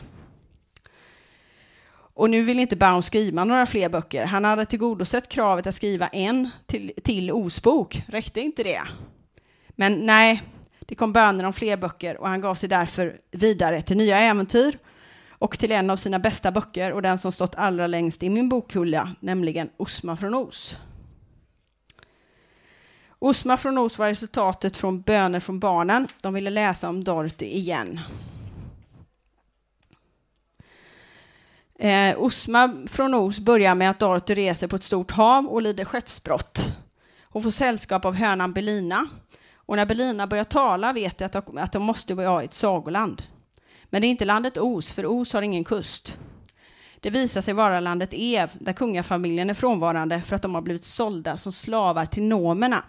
Och 1.90 2.30
nu 2.30 2.42
vill 2.42 2.58
inte 2.58 2.76
Baum 2.76 3.02
skriva 3.02 3.44
några 3.44 3.66
fler 3.66 3.88
böcker. 3.88 4.24
Han 4.24 4.44
hade 4.44 4.66
tillgodosett 4.66 5.28
kravet 5.28 5.66
att 5.66 5.74
skriva 5.74 6.08
en 6.08 6.50
till, 6.66 6.92
till 7.04 7.32
Osbok. 7.32 8.02
Räckte 8.08 8.40
inte 8.40 8.62
det? 8.62 8.82
Men 9.80 10.06
nej, 10.06 10.42
det 10.80 10.94
kom 10.94 11.12
böner 11.12 11.44
om 11.44 11.52
fler 11.52 11.76
böcker 11.76 12.16
och 12.16 12.28
han 12.28 12.40
gav 12.40 12.54
sig 12.54 12.68
därför 12.68 13.20
vidare 13.30 13.82
till 13.82 13.96
nya 13.96 14.18
äventyr 14.18 14.78
och 15.28 15.58
till 15.58 15.72
en 15.72 15.90
av 15.90 15.96
sina 15.96 16.18
bästa 16.18 16.52
böcker 16.52 16.92
och 16.92 17.02
den 17.02 17.18
som 17.18 17.32
stått 17.32 17.54
allra 17.54 17.86
längst 17.86 18.22
i 18.22 18.28
min 18.28 18.48
bokhylla, 18.48 19.14
nämligen 19.20 19.70
Osma 19.76 20.16
från 20.16 20.34
Os. 20.34 20.76
Osma 23.18 23.56
från 23.56 23.78
Os 23.78 23.98
var 23.98 24.08
resultatet 24.08 24.76
från 24.76 25.00
böner 25.00 25.40
från 25.40 25.60
barnen. 25.60 26.08
De 26.20 26.34
ville 26.34 26.50
läsa 26.50 26.88
om 26.88 27.04
Dorothy 27.04 27.46
igen. 27.46 28.00
Eh, 31.78 32.18
Osma 32.18 32.86
från 32.86 33.14
Os 33.14 33.38
börjar 33.38 33.74
med 33.74 33.90
att 33.90 33.98
Dorothy 33.98 34.34
reser 34.34 34.66
på 34.66 34.76
ett 34.76 34.84
stort 34.84 35.10
hav 35.10 35.46
och 35.46 35.62
lider 35.62 35.84
skeppsbrott. 35.84 36.76
Hon 37.30 37.42
får 37.42 37.50
sällskap 37.50 38.04
av 38.04 38.14
hönan 38.14 38.52
Belina. 38.52 39.08
Och 39.68 39.76
när 39.76 39.86
Berlina 39.86 40.26
börjar 40.26 40.44
tala 40.44 40.92
vet 40.92 41.18
de 41.18 41.24
att 41.24 41.32
de, 41.32 41.58
att 41.58 41.72
de 41.72 41.82
måste 41.82 42.14
vara 42.14 42.42
i 42.42 42.44
ett 42.44 42.54
sagoland. 42.54 43.22
Men 43.84 44.02
det 44.02 44.08
är 44.08 44.10
inte 44.10 44.24
landet 44.24 44.58
Os, 44.58 44.92
för 44.92 45.06
Os 45.06 45.32
har 45.32 45.42
ingen 45.42 45.64
kust. 45.64 46.18
Det 47.00 47.10
visar 47.10 47.40
sig 47.40 47.54
vara 47.54 47.80
landet 47.80 48.08
Ev, 48.12 48.50
där 48.54 48.72
kungafamiljen 48.72 49.50
är 49.50 49.54
frånvarande 49.54 50.22
för 50.22 50.36
att 50.36 50.42
de 50.42 50.54
har 50.54 50.62
blivit 50.62 50.84
sålda 50.84 51.36
som 51.36 51.52
slavar 51.52 52.06
till 52.06 52.22
nomerna, 52.22 52.84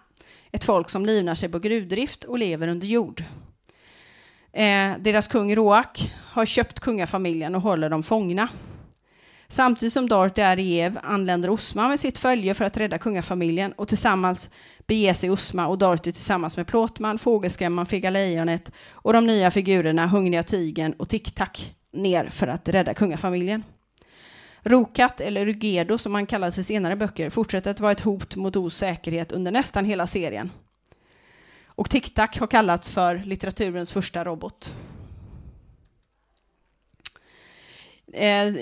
ett 0.51 0.63
folk 0.63 0.89
som 0.89 1.05
livnar 1.05 1.36
sig 1.36 1.51
på 1.51 1.59
gruvdrift 1.59 2.24
och 2.24 2.38
lever 2.38 2.67
under 2.67 2.88
jord. 2.88 3.24
Eh, 4.53 4.91
deras 5.00 5.27
kung 5.27 5.55
Roak 5.55 6.13
har 6.31 6.45
köpt 6.45 6.79
kungafamiljen 6.79 7.55
och 7.55 7.62
håller 7.62 7.89
dem 7.89 8.03
fångna. 8.03 8.48
Samtidigt 9.48 9.93
som 9.93 10.09
Dorothy 10.09 10.41
är 10.41 10.59
i 10.59 10.79
Ev 10.79 11.00
anländer 11.03 11.50
Osman 11.50 11.89
med 11.89 12.00
sitt 12.00 12.19
följe 12.19 12.53
för 12.53 12.65
att 12.65 12.77
rädda 12.77 12.98
kungafamiljen 12.98 13.71
och 13.71 13.88
tillsammans 13.88 14.50
beger 14.89 15.13
sig 15.13 15.29
Osma 15.29 15.67
och 15.67 15.77
Dorothy 15.77 16.12
tillsammans 16.12 16.58
med 16.58 16.67
Plåtman, 16.67 17.17
Fågelskrämman, 17.17 17.86
Fega 17.86 18.10
Lejonet 18.10 18.72
och 18.91 19.13
de 19.13 19.27
nya 19.27 19.51
figurerna 19.51 20.08
Hungriga 20.08 20.43
Tigen 20.43 20.93
och 20.93 21.08
Tic-Tac 21.10 21.72
ner 21.93 22.29
för 22.29 22.48
att 22.48 22.69
rädda 22.69 22.93
kungafamiljen. 22.93 23.63
Rokat, 24.63 25.22
eller 25.22 25.46
Rugedo 25.46 25.98
som 25.98 26.13
han 26.13 26.25
kallas 26.25 26.58
i 26.58 26.63
senare 26.63 26.96
böcker, 26.96 27.29
fortsätter 27.29 27.72
att 27.72 27.79
vara 27.79 27.91
ett 27.91 28.01
hot 28.01 28.36
mot 28.36 28.55
Os 28.55 28.75
säkerhet 28.75 29.31
under 29.31 29.51
nästan 29.51 29.86
hela 29.86 30.08
serien. 30.08 30.51
Och 31.65 31.89
Tic-Tac 31.89 32.39
har 32.39 32.48
kallats 32.48 32.93
för 32.93 33.15
litteraturens 33.25 33.91
första 33.91 34.24
robot. 34.24 34.74
Eh, 38.13 38.53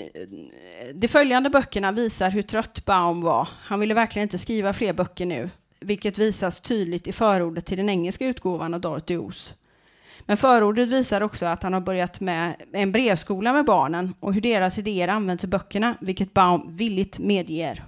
de 0.94 1.08
följande 1.08 1.50
böckerna 1.50 1.92
visar 1.92 2.30
hur 2.30 2.42
trött 2.42 2.84
Baum 2.84 3.20
var. 3.20 3.48
Han 3.60 3.80
ville 3.80 3.94
verkligen 3.94 4.22
inte 4.26 4.38
skriva 4.38 4.72
fler 4.72 4.92
böcker 4.92 5.26
nu, 5.26 5.50
vilket 5.80 6.18
visas 6.18 6.60
tydligt 6.60 7.06
i 7.06 7.12
förordet 7.12 7.66
till 7.66 7.76
den 7.76 7.88
engelska 7.88 8.26
utgåvan 8.26 8.74
av 8.74 8.80
Dorothy 8.80 9.16
O's. 9.16 9.52
Men 10.20 10.36
förordet 10.36 10.88
visar 10.88 11.20
också 11.20 11.46
att 11.46 11.62
han 11.62 11.72
har 11.72 11.80
börjat 11.80 12.20
med 12.20 12.54
en 12.72 12.92
brevskola 12.92 13.52
med 13.52 13.64
barnen 13.64 14.14
och 14.20 14.34
hur 14.34 14.40
deras 14.40 14.78
idéer 14.78 15.08
används 15.08 15.44
i 15.44 15.46
böckerna, 15.46 15.96
vilket 16.00 16.34
Baum 16.34 16.76
villigt 16.76 17.18
medger. 17.18 17.84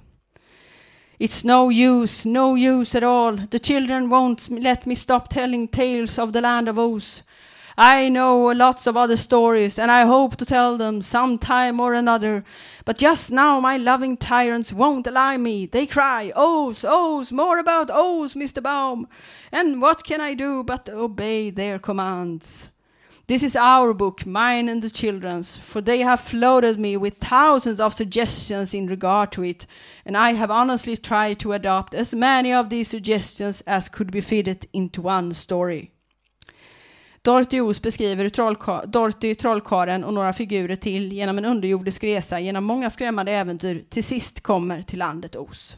It's 1.18 1.46
no 1.46 1.72
use, 1.72 2.28
no 2.28 2.58
use 2.58 2.98
at 2.98 3.04
all. 3.04 3.46
The 3.46 3.58
children 3.58 4.08
won't 4.08 4.60
let 4.60 4.86
me 4.86 4.96
stop 4.96 5.20
telling 5.30 5.68
tales 5.68 6.18
of 6.18 6.32
the 6.32 6.40
land 6.40 6.68
of 6.68 6.78
Oz. 6.78 7.22
I 7.82 8.10
know 8.10 8.38
lots 8.48 8.86
of 8.86 8.98
other 8.98 9.16
stories, 9.16 9.78
and 9.78 9.90
I 9.90 10.04
hope 10.04 10.36
to 10.36 10.44
tell 10.44 10.76
them 10.76 11.00
some 11.00 11.38
time 11.38 11.80
or 11.80 11.94
another. 11.94 12.44
But 12.84 12.98
just 12.98 13.30
now 13.30 13.58
my 13.58 13.78
loving 13.78 14.18
tyrants 14.18 14.70
won't 14.70 15.06
allow 15.06 15.38
me. 15.38 15.64
They 15.64 15.86
cry, 15.86 16.30
O's, 16.36 16.84
O's, 16.86 17.32
more 17.32 17.58
about 17.58 17.88
O's, 17.90 18.34
Mr. 18.34 18.62
Baum. 18.62 19.08
And 19.50 19.80
what 19.80 20.04
can 20.04 20.20
I 20.20 20.34
do 20.34 20.62
but 20.62 20.90
obey 20.90 21.48
their 21.48 21.78
commands? 21.78 22.68
This 23.28 23.42
is 23.42 23.56
our 23.56 23.94
book, 23.94 24.26
mine 24.26 24.68
and 24.68 24.82
the 24.82 24.90
children's, 24.90 25.56
for 25.56 25.80
they 25.80 26.00
have 26.00 26.20
floated 26.20 26.78
me 26.78 26.98
with 26.98 27.16
thousands 27.16 27.80
of 27.80 27.94
suggestions 27.94 28.74
in 28.74 28.88
regard 28.88 29.32
to 29.32 29.42
it, 29.42 29.64
and 30.04 30.18
I 30.18 30.34
have 30.34 30.50
honestly 30.50 30.98
tried 30.98 31.38
to 31.38 31.54
adopt 31.54 31.94
as 31.94 32.14
many 32.14 32.52
of 32.52 32.68
these 32.68 32.88
suggestions 32.88 33.62
as 33.62 33.88
could 33.88 34.10
be 34.10 34.20
fitted 34.20 34.68
into 34.74 35.00
one 35.00 35.32
story. 35.32 35.92
Dorothy 37.22 37.60
Oz 37.60 37.82
beskriver 37.82 38.22
hur 38.22 38.30
trollka 38.30 38.82
Dorothy, 38.86 39.34
trollkaren 39.34 40.04
och 40.04 40.14
några 40.14 40.32
figurer 40.32 40.76
till 40.76 41.12
genom 41.12 41.38
en 41.38 41.44
underjordisk 41.44 42.04
resa 42.04 42.40
genom 42.40 42.64
många 42.64 42.90
skrämmande 42.90 43.32
äventyr 43.32 43.84
till 43.88 44.04
sist 44.04 44.40
kommer 44.40 44.82
till 44.82 44.98
landet 44.98 45.36
Oz. 45.36 45.76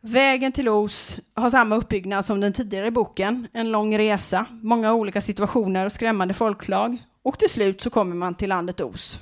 Vägen 0.00 0.52
till 0.52 0.68
Oz 0.68 1.18
har 1.34 1.50
samma 1.50 1.76
uppbyggnad 1.76 2.24
som 2.24 2.40
den 2.40 2.52
tidigare 2.52 2.90
boken, 2.90 3.46
en 3.52 3.72
lång 3.72 3.98
resa, 3.98 4.46
många 4.62 4.94
olika 4.94 5.22
situationer 5.22 5.86
och 5.86 5.92
skrämmande 5.92 6.34
folklag 6.34 6.96
och 7.22 7.38
till 7.38 7.50
slut 7.50 7.80
så 7.80 7.90
kommer 7.90 8.16
man 8.16 8.34
till 8.34 8.48
landet 8.48 8.80
Oz. 8.80 9.20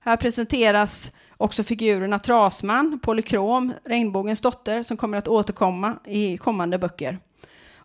Här 0.00 0.16
presenteras 0.16 1.12
också 1.36 1.62
figurerna 1.62 2.18
Trasman, 2.18 2.98
Polykrom, 3.02 3.72
Regnbågens 3.84 4.40
dotter 4.40 4.82
som 4.82 4.96
kommer 4.96 5.18
att 5.18 5.28
återkomma 5.28 5.98
i 6.04 6.36
kommande 6.36 6.78
böcker. 6.78 7.18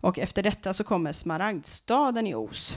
Och 0.04 0.18
efter 0.18 0.42
detta 0.42 0.74
så 0.74 0.84
kommer 0.84 1.12
Smaragdstaden 1.12 2.26
i 2.26 2.34
Os. 2.34 2.76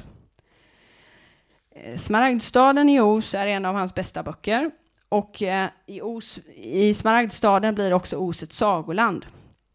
Eh, 1.72 1.98
Smaragdstaden 1.98 2.89
i 2.89 3.00
Os 3.00 3.34
är 3.36 3.48
en 3.48 3.65
av 3.65 3.75
hans 3.75 3.96
bästa 3.96 4.24
böcker 4.24 4.72
och 5.10 5.41
eh, 5.41 5.69
i, 5.86 6.01
Os, 6.01 6.39
i 6.55 6.93
Smaragdstaden 6.93 7.75
blir 7.75 7.93
också 7.93 8.17
Os 8.17 8.43
ett 8.43 8.53
sagoland. 8.53 9.25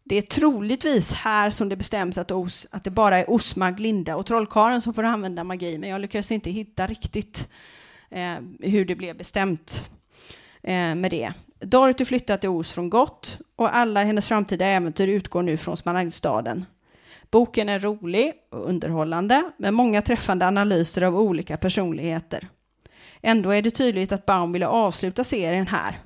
Det 0.03 0.15
är 0.15 0.21
troligtvis 0.21 1.13
här 1.13 1.49
som 1.49 1.69
det 1.69 1.75
bestäms 1.75 2.17
att, 2.17 2.31
Os, 2.31 2.67
att 2.71 2.83
det 2.83 2.91
bara 2.91 3.17
är 3.17 3.29
Osma, 3.29 3.71
Glinda 3.71 4.15
och 4.15 4.25
Trollkaren 4.25 4.81
som 4.81 4.93
får 4.93 5.03
använda 5.03 5.43
magi, 5.43 5.77
men 5.77 5.89
jag 5.89 6.01
lyckades 6.01 6.31
inte 6.31 6.49
hitta 6.49 6.87
riktigt 6.87 7.49
eh, 8.09 8.35
hur 8.59 8.85
det 8.85 8.95
blev 8.95 9.17
bestämt 9.17 9.91
eh, 10.63 10.95
med 10.95 11.11
det. 11.11 11.33
Dorothy 11.59 12.05
flyttar 12.05 12.37
till 12.37 12.49
Os 12.49 12.71
från 12.71 12.89
Gott 12.89 13.39
och 13.55 13.75
alla 13.75 14.03
hennes 14.03 14.27
framtida 14.27 14.65
äventyr 14.65 15.07
utgår 15.07 15.41
nu 15.41 15.57
från 15.57 15.77
Smaragdstaden. 15.77 16.65
Boken 17.33 17.69
är 17.69 17.79
rolig 17.79 18.33
och 18.51 18.69
underhållande 18.69 19.43
med 19.57 19.73
många 19.73 20.01
träffande 20.01 20.47
analyser 20.47 21.01
av 21.01 21.19
olika 21.19 21.57
personligheter. 21.57 22.47
Ändå 23.21 23.49
är 23.49 23.61
det 23.61 23.71
tydligt 23.71 24.11
att 24.11 24.25
Baum 24.25 24.51
ville 24.51 24.67
avsluta 24.67 25.23
serien 25.23 25.67
här. 25.67 25.99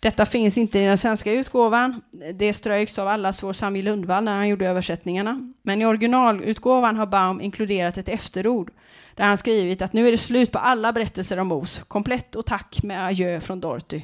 Detta 0.00 0.26
finns 0.26 0.58
inte 0.58 0.78
i 0.78 0.86
den 0.86 0.98
svenska 0.98 1.32
utgåvan. 1.32 2.00
Det 2.34 2.54
ströks 2.54 2.98
av 2.98 3.08
allas 3.08 3.42
vår 3.42 3.52
Sami 3.52 3.82
Lundvall 3.82 4.24
när 4.24 4.36
han 4.36 4.48
gjorde 4.48 4.68
översättningarna. 4.68 5.52
Men 5.62 5.82
i 5.82 5.86
originalutgåvan 5.86 6.96
har 6.96 7.06
Baum 7.06 7.40
inkluderat 7.40 7.98
ett 7.98 8.08
efterord 8.08 8.70
där 9.14 9.24
han 9.24 9.38
skrivit 9.38 9.82
att 9.82 9.92
nu 9.92 10.08
är 10.08 10.12
det 10.12 10.18
slut 10.18 10.52
på 10.52 10.58
alla 10.58 10.92
berättelser 10.92 11.38
om 11.38 11.52
Os. 11.52 11.82
Komplett 11.88 12.34
och 12.34 12.46
tack 12.46 12.82
med 12.82 13.06
adjö 13.06 13.40
från 13.40 13.60
Dorothy. 13.60 14.02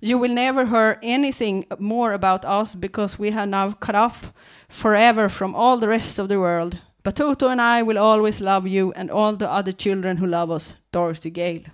You 0.00 0.18
will 0.18 0.34
never 0.34 0.66
hear 0.66 0.98
anything 1.02 1.64
more 1.78 2.14
about 2.14 2.44
us 2.44 2.74
because 2.74 3.18
we 3.18 3.30
have 3.30 3.46
now 3.46 3.72
cut 3.72 3.96
off 3.96 4.32
forever 4.68 5.28
from 5.28 5.54
all 5.54 5.80
the 5.80 5.88
rest 5.88 6.18
of 6.18 6.28
the 6.28 6.36
world. 6.36 6.78
But 7.02 7.16
Toto 7.16 7.48
and 7.48 7.60
I 7.60 7.82
will 7.82 7.98
always 7.98 8.40
love 8.40 8.68
you 8.68 8.92
and 8.96 9.10
all 9.10 9.36
the 9.36 9.48
other 9.48 9.72
children 9.72 10.18
who 10.18 10.26
love 10.26 10.54
us, 10.54 10.76
Dorothy 10.90 11.30
Gale. 11.30 11.70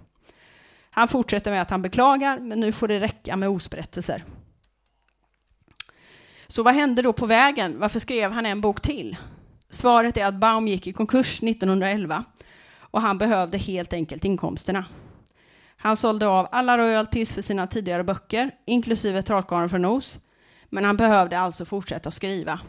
Han 0.90 1.08
fortsätter 1.08 1.50
med 1.50 1.62
att 1.62 1.70
han 1.70 1.82
beklagar, 1.82 2.38
men 2.38 2.60
nu 2.60 2.72
får 2.72 2.88
det 2.88 3.00
räcka 3.00 3.36
med 3.36 3.48
osberättelser. 3.48 4.24
Så 6.46 6.62
vad 6.62 6.74
hände 6.74 7.02
då 7.02 7.12
på 7.12 7.26
vägen? 7.26 7.78
Varför 7.78 7.98
skrev 7.98 8.32
han 8.32 8.46
en 8.46 8.60
bok 8.60 8.80
till? 8.80 9.16
Svaret 9.70 10.16
är 10.16 10.26
att 10.26 10.34
Baum 10.34 10.68
gick 10.68 10.86
i 10.86 10.92
konkurs 10.92 11.42
1911 11.42 12.24
och 12.78 13.00
han 13.00 13.18
behövde 13.18 13.58
helt 13.58 13.92
enkelt 13.92 14.24
inkomsterna. 14.24 14.84
Han 15.84 15.96
sålde 15.96 16.26
av 16.26 16.48
alla 16.52 16.78
royalties 16.78 17.32
för 17.32 17.42
sina 17.42 17.66
tidigare 17.66 18.04
böcker, 18.04 18.50
inklusive 18.66 19.22
Trollkarlen 19.22 19.68
från 19.68 19.82
Nos, 19.82 20.18
men 20.70 20.84
han 20.84 20.96
behövde 20.96 21.38
alltså 21.38 21.64
fortsätta 21.64 22.08
att 22.08 22.14
skriva. 22.14 22.60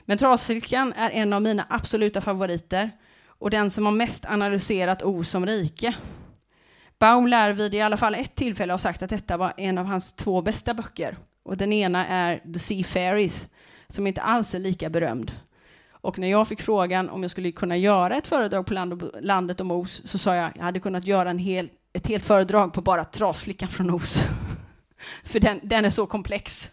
Men 0.00 0.18
Trasfylkan 0.18 0.92
är 0.92 1.10
en 1.10 1.32
av 1.32 1.42
mina 1.42 1.66
absoluta 1.68 2.20
favoriter 2.20 2.90
och 3.26 3.50
den 3.50 3.70
som 3.70 3.84
har 3.84 3.92
mest 3.92 4.24
analyserat 4.24 5.02
O 5.02 5.24
som 5.24 5.46
rike. 5.46 5.94
Baum 6.98 7.26
lär 7.26 7.52
vid 7.52 7.74
i 7.74 7.80
alla 7.80 7.96
fall 7.96 8.14
ett 8.14 8.34
tillfälle 8.34 8.72
ha 8.72 8.78
sagt 8.78 9.02
att 9.02 9.10
detta 9.10 9.36
var 9.36 9.52
en 9.56 9.78
av 9.78 9.86
hans 9.86 10.12
två 10.12 10.42
bästa 10.42 10.74
böcker. 10.74 11.16
Och 11.42 11.56
den 11.56 11.72
ena 11.72 12.06
är 12.06 12.52
The 12.52 12.58
Sea 12.58 12.84
Fairies, 12.84 13.48
som 13.88 14.06
inte 14.06 14.22
alls 14.22 14.54
är 14.54 14.58
lika 14.58 14.90
berömd. 14.90 15.32
Och 15.90 16.18
när 16.18 16.30
jag 16.30 16.48
fick 16.48 16.60
frågan 16.60 17.10
om 17.10 17.22
jag 17.22 17.30
skulle 17.30 17.52
kunna 17.52 17.76
göra 17.76 18.16
ett 18.16 18.28
föredrag 18.28 18.66
på 18.66 18.74
och, 18.74 19.22
landet 19.22 19.60
om 19.60 19.70
Os 19.70 20.02
så 20.04 20.18
sa 20.18 20.34
jag 20.34 20.46
att 20.46 20.56
jag 20.56 20.62
hade 20.62 20.80
kunnat 20.80 21.06
göra 21.06 21.30
en 21.30 21.38
hel, 21.38 21.68
ett 21.92 22.06
helt 22.06 22.24
föredrag 22.24 22.72
på 22.72 22.80
bara 22.80 23.04
Trasflickan 23.04 23.68
från 23.68 23.90
Os. 23.90 24.22
För 25.24 25.40
den, 25.40 25.60
den 25.62 25.84
är 25.84 25.90
så 25.90 26.06
komplex. 26.06 26.70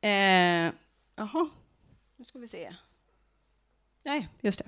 Eh, 0.00 0.70
nu 2.16 2.24
ska 2.28 2.38
vi 2.38 2.48
se. 2.48 2.74
Nej, 4.04 4.28
just 4.40 4.58
det. 4.58 4.64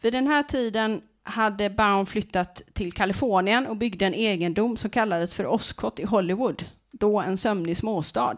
Vid 0.00 0.12
den 0.12 0.26
här 0.26 0.42
tiden 0.42 1.02
hade 1.22 1.70
Baum 1.70 2.06
flyttat 2.06 2.62
till 2.72 2.92
Kalifornien 2.92 3.66
och 3.66 3.76
byggde 3.76 4.06
en 4.06 4.14
egendom 4.14 4.76
som 4.76 4.90
kallades 4.90 5.34
för 5.34 5.46
Oscott 5.46 5.98
i 5.98 6.04
Hollywood, 6.04 6.64
då 6.90 7.20
en 7.20 7.38
sömnig 7.38 7.76
småstad. 7.76 8.36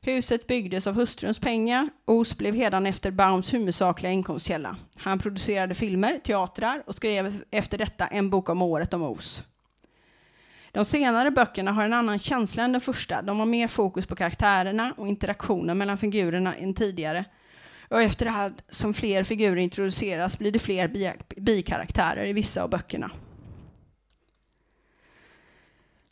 Huset 0.00 0.46
byggdes 0.46 0.86
av 0.86 0.94
hustruns 0.94 1.38
pengar. 1.38 1.88
Os 2.04 2.38
blev 2.38 2.62
efter 2.86 3.10
Baums 3.10 3.54
huvudsakliga 3.54 4.12
inkomstkälla. 4.12 4.76
Han 4.96 5.18
producerade 5.18 5.74
filmer, 5.74 6.18
teatrar 6.18 6.82
och 6.86 6.94
skrev 6.94 7.42
efter 7.50 7.78
detta 7.78 8.06
en 8.06 8.30
bok 8.30 8.48
om 8.48 8.62
året 8.62 8.94
om 8.94 9.02
Os. 9.02 9.42
De 10.72 10.84
senare 10.84 11.30
böckerna 11.30 11.72
har 11.72 11.84
en 11.84 11.92
annan 11.92 12.18
känsla 12.18 12.62
än 12.62 12.72
den 12.72 12.80
första. 12.80 13.22
De 13.22 13.38
har 13.38 13.46
mer 13.46 13.68
fokus 13.68 14.06
på 14.06 14.16
karaktärerna 14.16 14.94
och 14.96 15.08
interaktionen 15.08 15.78
mellan 15.78 15.98
figurerna 15.98 16.54
än 16.54 16.74
tidigare. 16.74 17.24
Och 17.88 18.02
efter 18.02 18.24
det 18.24 18.30
här 18.30 18.52
som 18.70 18.94
fler 18.94 19.22
figurer 19.22 19.56
introduceras 19.56 20.38
blir 20.38 20.52
det 20.52 20.58
fler 20.58 21.16
bikaraktärer 21.40 22.26
i 22.26 22.32
vissa 22.32 22.62
av 22.62 22.70
böckerna. 22.70 23.10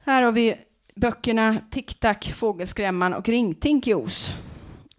Här 0.04 0.22
har 0.22 0.32
vi 0.32 0.56
böckerna 0.96 1.56
Tick-Tack, 1.70 2.32
Fågelskrämman 2.32 3.14
och 3.14 3.28
Ringtink 3.28 3.86
i 3.86 3.94
Os. 3.94 4.32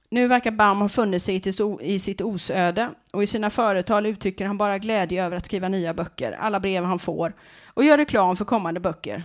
Nu 0.10 0.28
verkar 0.28 0.52
Baum 0.52 0.82
ha 0.82 0.90
funnit 0.90 1.24
sig 1.24 1.42
i 1.82 2.00
sitt 2.00 2.22
osöde 2.22 2.90
och 3.12 3.24
i 3.24 3.28
sina 3.28 3.50
företal 3.50 4.06
uttrycker 4.06 4.46
han 4.46 4.58
bara 4.58 4.78
glädje 4.78 5.26
över 5.26 5.38
att 5.38 5.46
skriva 5.46 5.70
nya 5.70 5.94
böcker, 5.94 6.32
alla 6.32 6.60
brev 6.60 6.84
han 6.84 7.00
får, 7.00 7.34
och 7.74 7.84
gör 7.84 7.98
reklam 7.98 8.38
för 8.38 8.46
kommande 8.46 8.80
böcker. 8.80 9.24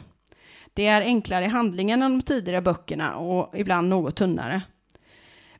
Det 0.74 0.86
är 0.86 1.02
enklare 1.02 1.44
i 1.44 1.48
handlingen 1.48 2.02
än 2.02 2.18
de 2.18 2.22
tidigare 2.22 2.62
böckerna 2.62 3.16
och 3.16 3.58
ibland 3.58 3.88
något 3.88 4.16
tunnare. 4.16 4.62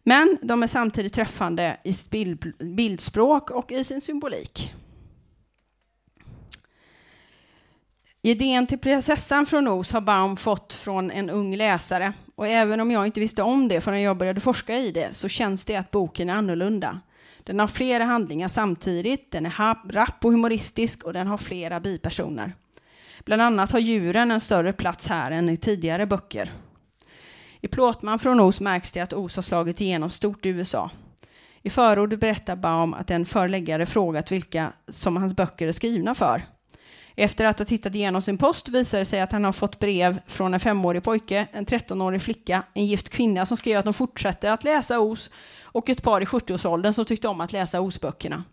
Men 0.03 0.39
de 0.43 0.63
är 0.63 0.67
samtidigt 0.67 1.15
träffande 1.15 1.77
i 1.85 1.93
sitt 1.93 2.11
bildspråk 2.59 3.51
och 3.51 3.73
i 3.73 3.85
sin 3.85 4.01
symbolik. 4.01 4.75
Idén 8.25 8.67
till 8.67 8.79
prinsessan 8.79 9.47
från 9.47 9.69
Os 9.69 9.93
har 9.93 10.01
Baum 10.01 10.37
fått 10.37 10.73
från 10.73 11.11
en 11.11 11.31
ung 11.31 11.57
läsare 11.57 12.13
och 12.35 12.49
även 12.49 12.81
om 12.81 12.91
jag 12.91 13.07
inte 13.07 13.21
visste 13.21 13.43
om 13.43 13.69
det 13.69 13.81
förrän 13.81 14.03
jag 14.03 14.17
började 14.17 14.41
forska 14.41 14.77
i 14.77 14.91
det 14.91 15.09
så 15.13 15.29
känns 15.29 15.65
det 15.65 15.77
att 15.77 15.91
boken 15.91 16.29
är 16.29 16.35
annorlunda. 16.35 17.01
Den 17.45 17.61
har 17.61 17.67
flera 17.67 18.05
handlingar 18.05 18.49
samtidigt, 18.49 19.33
den 19.33 19.47
är 19.47 19.93
rapp 19.93 20.25
och 20.25 20.31
humoristisk 20.31 21.05
och 21.05 21.13
den 21.13 21.27
har 21.27 21.39
flera 21.39 21.81
bipersoner. 21.81 22.53
Bland 23.25 23.43
annat 23.43 23.73
har 23.73 23.79
djuren 23.79 24.31
en 24.31 24.41
större 24.41 24.73
plats 24.73 25.07
här 25.07 25.31
än 25.31 25.49
i 25.49 25.57
tidigare 25.57 26.07
böcker. 26.07 26.51
I 27.61 27.69
Plåtman 27.69 28.19
från 28.19 28.41
Os 28.41 28.61
märks 28.61 28.93
det 28.93 29.01
att 29.01 29.13
Os 29.13 29.37
har 29.37 29.43
slagit 29.43 29.81
igenom 29.81 30.11
stort 30.11 30.47
i 30.47 30.49
USA. 30.49 30.91
I 31.63 31.71
förordet 31.71 32.21
berättar 32.21 32.57
Baum 32.57 32.95
att 32.95 33.11
en 33.11 33.27
förläggare 33.27 33.87
frågat 33.87 34.33
vilka 34.33 34.73
som 34.89 35.17
hans 35.17 35.37
böcker 35.37 35.69
är 35.69 35.73
skrivna 35.73 36.15
för. 36.15 36.43
Efter 37.17 37.45
att 37.45 37.59
ha 37.59 37.67
tittat 37.67 37.95
igenom 37.95 38.23
sin 38.23 38.39
post 38.39 38.69
visar 38.69 38.99
det 38.99 39.05
sig 39.05 39.21
att 39.21 39.33
han 39.33 39.45
har 39.45 39.53
fått 39.53 39.79
brev 39.79 40.21
från 40.27 40.55
en 40.55 40.61
femårig 40.61 41.03
pojke, 41.03 41.47
en 41.53 41.67
13-årig 41.67 42.23
flicka, 42.23 42.63
en 42.75 42.87
gift 42.87 43.09
kvinna 43.09 43.47
som 43.47 43.57
skrev 43.57 43.79
att 43.79 43.85
de 43.85 43.95
fortsätter 43.95 44.51
att 44.51 44.65
läsa 44.65 45.01
Os 45.01 45.31
och 45.63 45.89
ett 45.89 46.03
par 46.03 46.21
i 46.21 46.25
70-årsåldern 46.25 46.93
som 46.93 47.05
tyckte 47.05 47.29
om 47.29 47.41
att 47.41 47.53
läsa 47.53 47.81
Os-böckerna. 47.81 48.45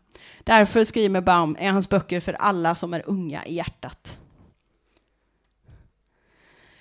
Därför 0.43 0.83
skriver 0.83 1.21
Baum 1.21 1.55
är 1.59 1.71
hans 1.71 1.89
böcker 1.89 2.19
för 2.19 2.33
alla 2.33 2.75
som 2.75 2.93
är 2.93 3.03
unga 3.05 3.45
i 3.45 3.55
hjärtat. 3.55 4.17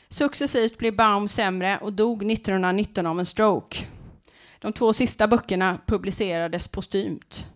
Successivt 0.08 0.78
blev 0.78 0.96
Baum 0.96 1.28
sämre 1.28 1.78
och 1.78 1.92
dog 1.92 2.32
1919 2.32 3.06
av 3.06 3.18
en 3.18 3.26
stroke. 3.26 3.86
De 4.58 4.72
två 4.72 4.92
sista 4.92 5.28
böckerna 5.28 5.78
publicerades 5.86 6.68
postumt. 6.68 7.46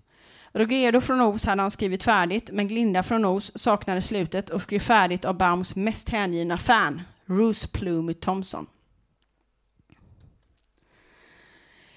Rogedo 0.54 1.00
från 1.00 1.20
Os 1.20 1.44
hade 1.44 1.62
han 1.62 1.70
skrivit 1.70 2.04
färdigt, 2.04 2.50
men 2.52 2.68
Glinda 2.68 3.02
från 3.02 3.24
Os 3.24 3.52
saknade 3.54 4.02
slutet 4.02 4.50
och 4.50 4.62
skrev 4.62 4.78
färdigt 4.78 5.24
av 5.24 5.36
Baums 5.36 5.76
mest 5.76 6.08
hängivna 6.08 6.58
fan, 6.58 7.02
Rose 7.26 7.68
Plumy 7.68 8.14
Thompson. 8.14 8.66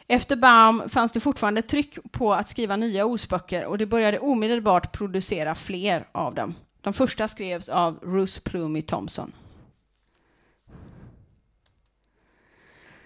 Efter 0.08 0.36
Baum 0.36 0.90
fanns 0.90 1.12
det 1.12 1.20
fortfarande 1.20 1.62
tryck 1.62 1.98
på 2.12 2.34
att 2.34 2.50
skriva 2.50 2.76
nya 2.76 3.06
osböcker 3.06 3.66
och 3.66 3.78
det 3.78 3.86
började 3.86 4.20
omedelbart 4.20 4.92
producera 4.92 5.56
fler 5.56 6.08
av 6.12 6.36
dem. 6.36 6.56
De 6.82 6.94
första 6.94 7.28
skrevs 7.28 7.70
av 7.70 8.00
Rose 8.04 8.42
Plumy 8.42 8.82
Thompson. 8.82 9.32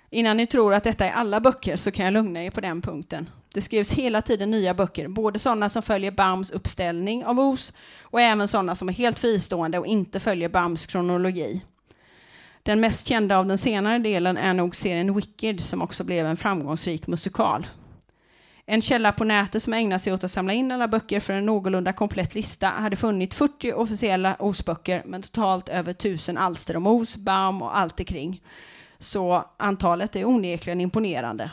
Innan 0.10 0.38
ni 0.38 0.48
tror 0.48 0.74
att 0.74 0.84
detta 0.84 1.06
är 1.06 1.12
alla 1.12 1.40
böcker 1.40 1.76
så 1.76 1.92
kan 1.92 2.06
jag 2.06 2.14
lugna 2.14 2.44
er 2.44 2.52
på 2.52 2.62
den 2.62 2.82
punkten. 2.82 3.30
Det 3.54 3.62
skrevs 3.62 3.92
hela 3.92 4.22
tiden 4.22 4.52
nya 4.52 4.74
böcker, 4.74 5.08
både 5.08 5.40
sådana 5.40 5.70
som 5.70 5.82
följer 5.82 6.12
Baums 6.12 6.52
uppställning 6.52 7.26
av 7.26 7.40
Os 7.40 7.74
och 8.02 8.22
även 8.22 8.48
sådana 8.48 8.76
som 8.76 8.90
är 8.90 8.94
helt 8.94 9.20
fristående 9.20 9.80
och 9.80 9.88
inte 9.88 10.20
följer 10.20 10.50
Baums 10.50 10.86
kronologi. 10.86 11.62
Den 12.64 12.80
mest 12.80 13.08
kända 13.08 13.38
av 13.38 13.46
den 13.46 13.58
senare 13.58 14.00
delen 14.00 14.38
är 14.38 14.54
nog 14.54 14.76
serien 14.76 15.16
Wicked 15.16 15.62
som 15.62 15.82
också 15.82 16.04
blev 16.04 16.26
en 16.26 16.38
framgångsrik 16.38 17.08
musikal. 17.08 17.68
En 18.66 18.82
källa 18.82 19.12
på 19.12 19.24
nätet 19.24 19.64
som 19.64 19.74
ägnar 19.74 19.98
sig 19.98 20.14
åt 20.14 20.24
att 20.24 20.32
samla 20.32 20.54
in 20.54 20.72
alla 20.72 20.88
böcker 20.88 21.20
för 21.20 21.34
en 21.34 21.46
någorlunda 21.46 21.94
komplett 21.94 22.36
lista 22.36 22.68
hade 22.68 22.96
funnit 22.96 23.34
40 23.34 23.74
officiella 23.74 24.36
Os-böcker 24.40 25.04
med 25.06 25.24
totalt 25.24 25.70
över 25.70 25.92
1000 25.92 26.38
alster 26.38 26.78
om 26.78 26.88
Os, 26.88 27.18
Baum 27.18 27.62
och 27.62 27.78
allt 27.78 28.08
kring. 28.08 28.42
Så 29.00 29.46
antalet 29.58 30.16
är 30.16 30.26
onekligen 30.26 30.82
imponerande. 30.82 31.52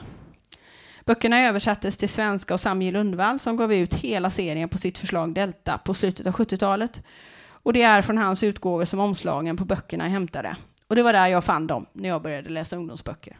Böckerna 1.06 1.40
översattes 1.40 1.96
till 1.96 2.08
svenska 2.08 2.54
och 2.54 2.60
Samuel 2.60 2.92
Lundvall 2.92 3.38
som 3.38 3.56
gav 3.56 3.72
ut 3.72 3.94
hela 3.94 4.30
serien 4.30 4.68
på 4.68 4.78
sitt 4.78 4.98
förslag 4.98 5.34
Delta 5.34 5.78
på 5.78 5.94
slutet 5.94 6.26
av 6.26 6.32
70-talet. 6.32 7.02
Och 7.48 7.72
det 7.72 7.82
är 7.82 8.02
från 8.02 8.18
hans 8.18 8.42
utgåvor 8.42 8.84
som 8.84 9.00
omslagen 9.00 9.56
på 9.56 9.64
böckerna 9.64 10.04
är 10.04 10.08
hämtade. 10.08 10.56
Och 10.86 10.96
det 10.96 11.02
var 11.02 11.12
där 11.12 11.26
jag 11.26 11.44
fann 11.44 11.66
dem 11.66 11.86
när 11.92 12.08
jag 12.08 12.22
började 12.22 12.50
läsa 12.50 12.76
ungdomsböcker. 12.76 13.38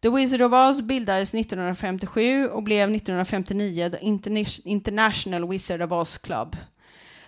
The 0.00 0.08
Wizard 0.08 0.42
of 0.42 0.52
Oz 0.52 0.82
bildades 0.82 1.34
1957 1.34 2.48
och 2.48 2.62
blev 2.62 2.94
1959 2.94 3.90
The 3.90 3.98
International 4.64 5.48
Wizard 5.48 5.82
of 5.82 5.92
Oz 5.92 6.18
Club. 6.18 6.56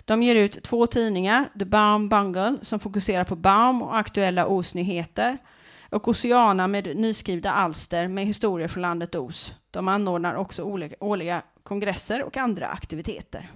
De 0.05 0.23
ger 0.23 0.35
ut 0.35 0.63
två 0.63 0.87
tidningar, 0.87 1.49
The 1.59 1.65
Baum 1.65 2.09
Bungle, 2.09 2.57
som 2.63 2.81
fokuserar 2.81 3.25
på 3.25 3.37
Baum 3.37 3.83
och 3.83 3.99
aktuella 3.99 4.47
osnyheter 4.47 5.39
och 5.95 6.09
Oceana 6.09 6.67
med 6.67 6.97
nyskrivna 6.97 7.53
alster 7.53 8.09
med 8.09 8.27
historier 8.27 8.69
från 8.69 8.83
landet 8.83 9.15
Os. 9.15 9.53
De 9.71 9.89
anordnar 9.89 10.35
också 10.35 10.63
årliga 11.01 11.43
kongresser 11.63 12.23
och 12.23 12.37
andra 12.37 12.69
aktiviteter. 12.69 13.51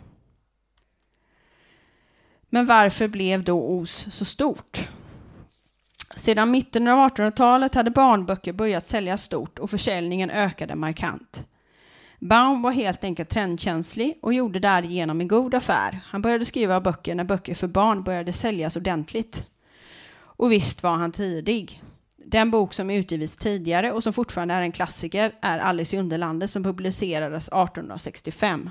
Men 2.48 2.66
varför 2.66 3.08
blev 3.08 3.44
då 3.44 3.78
Os 3.78 4.06
så 4.10 4.24
stort? 4.24 4.88
Sedan 6.16 6.50
mitten 6.50 6.88
av 6.88 7.08
1800-talet 7.08 7.74
hade 7.74 7.90
barnböcker 7.90 8.52
börjat 8.52 8.86
säljas 8.86 9.22
stort 9.22 9.58
och 9.58 9.70
försäljningen 9.70 10.30
ökade 10.30 10.74
markant. 10.74 11.46
Baum 12.18 12.62
var 12.62 12.72
helt 12.72 13.04
enkelt 13.04 13.28
trendkänslig 13.28 14.18
och 14.22 14.34
gjorde 14.34 14.58
därigenom 14.58 15.20
en 15.20 15.28
god 15.28 15.54
affär. 15.54 16.00
Han 16.04 16.22
började 16.22 16.44
skriva 16.44 16.80
böcker 16.80 17.14
när 17.14 17.24
böcker 17.24 17.54
för 17.54 17.66
barn 17.66 18.02
började 18.02 18.32
säljas 18.32 18.76
ordentligt. 18.76 19.46
Och 20.18 20.52
visst 20.52 20.82
var 20.82 20.94
han 20.94 21.12
tidig. 21.12 21.82
Den 22.30 22.50
bok 22.50 22.74
som 22.74 22.90
utgivits 22.90 23.36
tidigare 23.36 23.92
och 23.92 24.02
som 24.02 24.12
fortfarande 24.12 24.54
är 24.54 24.62
en 24.62 24.72
klassiker 24.72 25.32
är 25.40 25.58
Alice 25.58 25.96
i 25.96 25.98
Underlandet 25.98 26.50
som 26.50 26.62
publicerades 26.62 27.48
1865. 27.48 28.70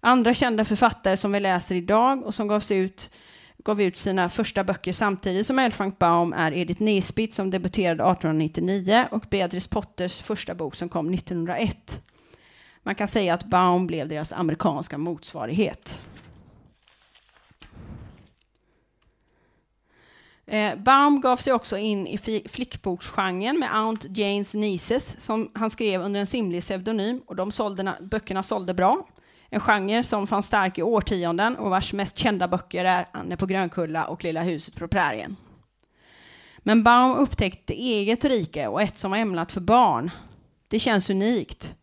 Andra 0.00 0.34
kända 0.34 0.64
författare 0.64 1.16
som 1.16 1.32
vi 1.32 1.40
läser 1.40 1.74
idag 1.74 2.22
och 2.22 2.34
som 2.34 2.48
gavs 2.48 2.70
ut, 2.70 3.10
gav 3.64 3.82
ut 3.82 3.98
sina 3.98 4.28
första 4.28 4.64
böcker 4.64 4.92
samtidigt 4.92 5.46
som 5.46 5.58
Elfrank 5.58 5.98
Baum 5.98 6.32
är 6.32 6.52
Edith 6.52 6.82
Nesbit 6.82 7.34
som 7.34 7.50
debuterade 7.50 8.02
1899 8.02 9.06
och 9.10 9.24
Beatrice 9.30 9.68
Potters 9.68 10.20
första 10.20 10.54
bok 10.54 10.74
som 10.74 10.88
kom 10.88 11.14
1901. 11.14 12.02
Man 12.82 12.94
kan 12.94 13.08
säga 13.08 13.34
att 13.34 13.44
Baum 13.44 13.86
blev 13.86 14.08
deras 14.08 14.32
amerikanska 14.32 14.98
motsvarighet. 14.98 16.00
Eh, 20.46 20.76
Baum 20.76 21.20
gav 21.20 21.36
sig 21.36 21.52
också 21.52 21.78
in 21.78 22.06
i 22.06 22.18
flickboksgenren 22.48 23.58
med 23.58 23.74
Aunt 23.74 24.18
Janes 24.18 24.54
Nieces 24.54 25.20
som 25.20 25.50
han 25.54 25.70
skrev 25.70 26.02
under 26.02 26.20
en 26.20 26.26
simlig 26.26 26.62
pseudonym 26.62 27.22
och 27.26 27.36
de 27.36 27.52
sålde, 27.52 27.94
böckerna 28.00 28.42
sålde 28.42 28.74
bra. 28.74 29.06
En 29.50 29.60
genre 29.60 30.02
som 30.02 30.26
fanns 30.26 30.46
stark 30.46 30.78
i 30.78 30.82
årtionden 30.82 31.56
och 31.56 31.70
vars 31.70 31.92
mest 31.92 32.18
kända 32.18 32.48
böcker 32.48 32.84
är 32.84 33.08
Anne 33.12 33.36
på 33.36 33.46
Grönkulla 33.46 34.04
och 34.04 34.24
Lilla 34.24 34.42
huset 34.42 34.76
på 34.76 34.88
prärien. 34.88 35.36
Men 36.58 36.82
Baum 36.82 37.16
upptäckte 37.16 37.74
eget 37.74 38.24
rike 38.24 38.66
och 38.66 38.82
ett 38.82 38.98
som 38.98 39.10
var 39.10 39.18
ämnat 39.18 39.52
för 39.52 39.60
barn. 39.60 40.10
Det 40.68 40.78
känns 40.78 41.10
unikt. 41.10 41.74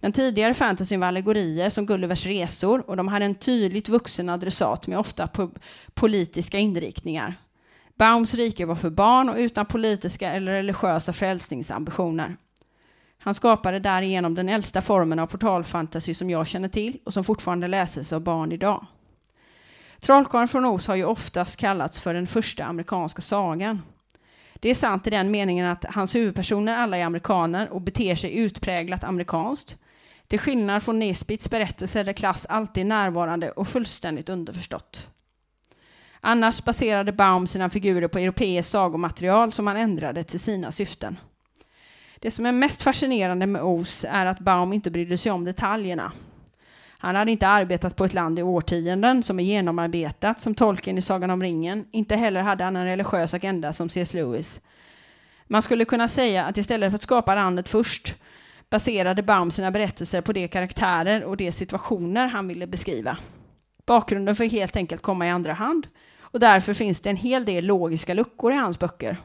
Den 0.00 0.12
tidigare 0.12 0.54
fantasyn 0.54 1.00
var 1.00 1.06
allegorier 1.06 1.70
som 1.70 1.86
Gullivers 1.86 2.26
resor 2.26 2.90
och 2.90 2.96
de 2.96 3.08
hade 3.08 3.24
en 3.24 3.34
tydligt 3.34 3.88
vuxen 3.88 4.28
adressat 4.28 4.86
med 4.86 4.98
ofta 4.98 5.28
politiska 5.94 6.58
inriktningar. 6.58 7.34
Baums 7.98 8.34
rike 8.34 8.66
var 8.66 8.74
för 8.74 8.90
barn 8.90 9.28
och 9.28 9.36
utan 9.36 9.66
politiska 9.66 10.32
eller 10.32 10.52
religiösa 10.52 11.12
frälsningsambitioner. 11.12 12.36
Han 13.18 13.34
skapade 13.34 13.78
därigenom 13.78 14.34
den 14.34 14.48
äldsta 14.48 14.82
formen 14.82 15.18
av 15.18 15.26
portalfantasy 15.26 16.14
som 16.14 16.30
jag 16.30 16.46
känner 16.46 16.68
till 16.68 16.98
och 17.04 17.12
som 17.12 17.24
fortfarande 17.24 17.68
läses 17.68 18.12
av 18.12 18.20
barn 18.20 18.52
idag. 18.52 18.86
Trollkarlen 20.00 20.48
från 20.48 20.64
Oz 20.64 20.86
har 20.86 20.94
ju 20.94 21.04
oftast 21.04 21.56
kallats 21.56 22.00
för 22.00 22.14
den 22.14 22.26
första 22.26 22.64
amerikanska 22.64 23.22
sagan. 23.22 23.82
Det 24.54 24.70
är 24.70 24.74
sant 24.74 25.06
i 25.06 25.10
den 25.10 25.30
meningen 25.30 25.66
att 25.66 25.84
hans 25.84 26.14
huvudpersoner 26.14 26.76
alla 26.76 26.96
är 26.96 27.04
amerikaner 27.04 27.68
och 27.68 27.80
beter 27.80 28.16
sig 28.16 28.36
utpräglat 28.36 29.04
amerikanskt. 29.04 29.76
Till 30.28 30.38
skillnad 30.38 30.82
från 30.82 30.98
Nesbits 30.98 31.50
berättelser 31.50 32.04
där 32.04 32.12
klass 32.12 32.46
alltid 32.46 32.80
är 32.80 32.88
närvarande 32.88 33.50
och 33.50 33.68
fullständigt 33.68 34.28
underförstått. 34.28 35.08
Annars 36.26 36.64
baserade 36.64 37.12
Baum 37.12 37.46
sina 37.46 37.70
figurer 37.70 38.08
på 38.08 38.18
europeiskt 38.18 38.72
sagomaterial 38.72 39.52
som 39.52 39.66
han 39.66 39.76
ändrade 39.76 40.24
till 40.24 40.40
sina 40.40 40.72
syften. 40.72 41.16
Det 42.18 42.30
som 42.30 42.46
är 42.46 42.52
mest 42.52 42.82
fascinerande 42.82 43.46
med 43.46 43.62
Os 43.62 44.04
är 44.08 44.26
att 44.26 44.38
Baum 44.38 44.72
inte 44.72 44.90
brydde 44.90 45.18
sig 45.18 45.32
om 45.32 45.44
detaljerna. 45.44 46.12
Han 46.98 47.16
hade 47.16 47.30
inte 47.30 47.48
arbetat 47.48 47.96
på 47.96 48.04
ett 48.04 48.14
land 48.14 48.38
i 48.38 48.42
årtionden 48.42 49.22
som 49.22 49.40
är 49.40 49.44
genomarbetat 49.44 50.40
som 50.40 50.54
tolken 50.54 50.98
i 50.98 51.02
Sagan 51.02 51.30
om 51.30 51.42
ringen. 51.42 51.86
Inte 51.90 52.16
heller 52.16 52.42
hade 52.42 52.64
han 52.64 52.76
en 52.76 52.86
religiös 52.86 53.34
agenda 53.34 53.72
som 53.72 53.88
C.S. 53.88 54.14
Lewis. 54.14 54.60
Man 55.46 55.62
skulle 55.62 55.84
kunna 55.84 56.08
säga 56.08 56.44
att 56.44 56.58
istället 56.58 56.90
för 56.90 56.96
att 56.96 57.02
skapa 57.02 57.34
landet 57.34 57.68
först 57.68 58.14
baserade 58.70 59.22
Baum 59.22 59.50
sina 59.50 59.70
berättelser 59.70 60.20
på 60.20 60.32
de 60.32 60.48
karaktärer 60.48 61.24
och 61.24 61.36
de 61.36 61.52
situationer 61.52 62.28
han 62.28 62.48
ville 62.48 62.66
beskriva. 62.66 63.18
Bakgrunden 63.86 64.36
får 64.36 64.44
helt 64.44 64.76
enkelt 64.76 65.02
komma 65.02 65.26
i 65.26 65.30
andra 65.30 65.52
hand 65.52 65.86
och 66.34 66.40
därför 66.40 66.74
finns 66.74 67.00
det 67.00 67.10
en 67.10 67.16
hel 67.16 67.44
del 67.44 67.64
logiska 67.64 68.14
luckor 68.14 68.52
i 68.52 68.56
hans 68.56 68.78
böcker. 68.78 69.16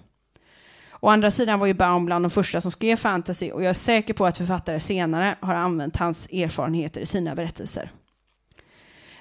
Å 0.99 1.09
andra 1.09 1.31
sidan 1.31 1.59
var 1.59 1.67
ju 1.67 1.73
Baum 1.73 2.05
bland 2.05 2.25
de 2.25 2.29
första 2.29 2.61
som 2.61 2.71
skrev 2.71 2.95
fantasy 2.95 3.51
och 3.51 3.63
jag 3.63 3.69
är 3.69 3.73
säker 3.73 4.13
på 4.13 4.25
att 4.25 4.37
författare 4.37 4.79
senare 4.79 5.35
har 5.41 5.55
använt 5.55 5.97
hans 5.97 6.25
erfarenheter 6.25 7.01
i 7.01 7.05
sina 7.05 7.35
berättelser. 7.35 7.91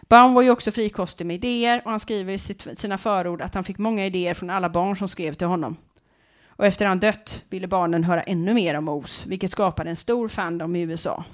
Baum 0.09 0.35
var 0.35 0.43
ju 0.43 0.51
också 0.51 0.71
frikostig 0.71 1.27
med 1.27 1.35
idéer 1.35 1.83
och 1.85 1.91
han 1.91 2.01
skriver 2.01 2.33
i 2.33 2.39
sitt, 2.39 2.79
sina 2.79 2.99
förord 2.99 3.43
att 3.43 3.55
han 3.55 3.65
fick 3.65 3.79
många 3.79 4.07
idéer 4.07 4.35
från 4.35 4.51
alla 4.51 4.69
barn 4.69 4.97
som 4.97 5.09
skrev 5.09 5.33
till 5.33 5.47
honom. 5.47 5.77
Och 6.47 6.67
efter 6.67 6.87
han 6.87 7.01
dött 7.01 7.43
ville 7.49 7.69
barnen 7.69 8.05
höra 8.05 8.23
ännu 8.23 8.55
mer 8.55 8.75
om 8.75 8.89
Oz, 8.89 9.25
vilket 9.27 9.53
skapade 9.53 9.91
en 9.91 9.97
stor 9.97 10.29
fandom 10.29 10.77
i 10.77 10.81
USA. 10.81 11.25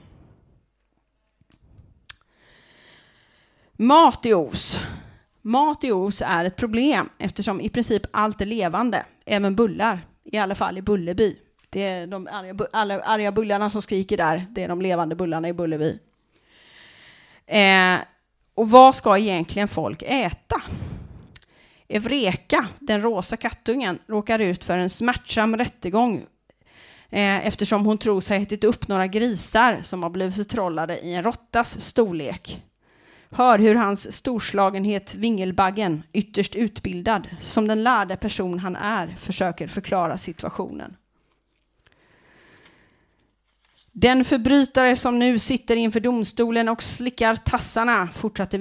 Mat 3.72 4.26
i 4.26 4.34
Oz. 4.34 4.80
Mat 5.46 5.84
i 5.84 5.92
Oz 5.92 6.22
är 6.26 6.44
ett 6.44 6.56
problem 6.56 7.08
eftersom 7.18 7.60
i 7.60 7.68
princip 7.68 8.02
allt 8.10 8.40
är 8.40 8.46
levande, 8.46 9.06
även 9.24 9.56
bullar, 9.56 10.06
i 10.24 10.38
alla 10.38 10.54
fall 10.54 10.78
i 10.78 10.82
Bullerby. 10.82 11.36
Det 11.70 11.82
är 11.82 12.06
de 12.06 12.28
arga, 12.32 12.66
alla 12.72 13.00
arga 13.00 13.32
bullarna 13.32 13.70
som 13.70 13.82
skriker 13.82 14.16
där, 14.16 14.46
det 14.50 14.62
är 14.62 14.68
de 14.68 14.82
levande 14.82 15.14
bullarna 15.14 15.48
i 15.48 15.52
Bullerby. 15.52 15.98
Eh, 17.46 17.96
och 18.54 18.70
vad 18.70 18.94
ska 18.94 19.18
egentligen 19.18 19.68
folk 19.68 20.02
äta? 20.06 20.62
Evreka, 21.88 22.68
den 22.78 23.02
rosa 23.02 23.36
kattungen, 23.36 23.98
råkar 24.06 24.38
ut 24.38 24.64
för 24.64 24.78
en 24.78 24.90
smärtsam 24.90 25.56
rättegång 25.56 26.16
eh, 27.10 27.46
eftersom 27.46 27.86
hon 27.86 27.98
tror 27.98 28.20
sig 28.20 28.38
ha 28.38 28.42
ätit 28.42 28.64
upp 28.64 28.88
några 28.88 29.06
grisar 29.06 29.80
som 29.82 30.02
har 30.02 30.10
blivit 30.10 30.36
förtrollade 30.36 31.00
i 31.00 31.14
en 31.14 31.22
råttas 31.22 31.80
storlek. 31.80 32.62
Hör 33.36 33.58
hur 33.58 33.74
hans 33.74 34.16
storslagenhet 34.16 35.14
Vingelbaggen, 35.14 36.02
ytterst 36.12 36.54
utbildad, 36.54 37.28
som 37.40 37.68
den 37.68 37.82
lärde 37.82 38.16
person 38.16 38.58
han 38.58 38.76
är, 38.76 39.16
försöker 39.18 39.66
förklara 39.66 40.18
situationen. 40.18 40.96
Den 43.92 44.24
förbrytare 44.24 44.96
som 44.96 45.18
nu 45.18 45.38
sitter 45.38 45.76
inför 45.76 46.00
domstolen 46.00 46.68
och 46.68 46.82
slickar 46.82 47.36
tassarna, 47.36 48.08
fortsatte 48.14 48.58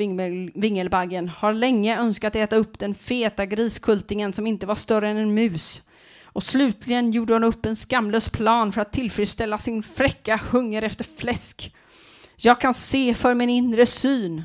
Vingelbaggen, 0.55 1.29
har 1.29 1.53
länge 1.53 1.99
önskat 1.99 2.35
äta 2.35 2.55
upp 2.55 2.79
den 2.79 2.95
feta 2.95 3.45
griskultingen 3.45 4.33
som 4.33 4.47
inte 4.47 4.65
var 4.65 4.75
större 4.75 5.09
än 5.09 5.17
en 5.17 5.33
mus. 5.33 5.81
Och 6.23 6.43
slutligen 6.43 7.11
gjorde 7.11 7.33
hon 7.33 7.43
upp 7.43 7.65
en 7.65 7.75
skamlös 7.75 8.29
plan 8.29 8.71
för 8.71 8.81
att 8.81 8.93
tillfredsställa 8.93 9.59
sin 9.59 9.83
fräcka 9.83 10.41
hunger 10.51 10.81
efter 10.81 11.05
fläsk. 11.17 11.75
Jag 12.35 12.61
kan 12.61 12.73
se 12.73 13.13
för 13.13 13.33
min 13.33 13.49
inre 13.49 13.85
syn. 13.85 14.43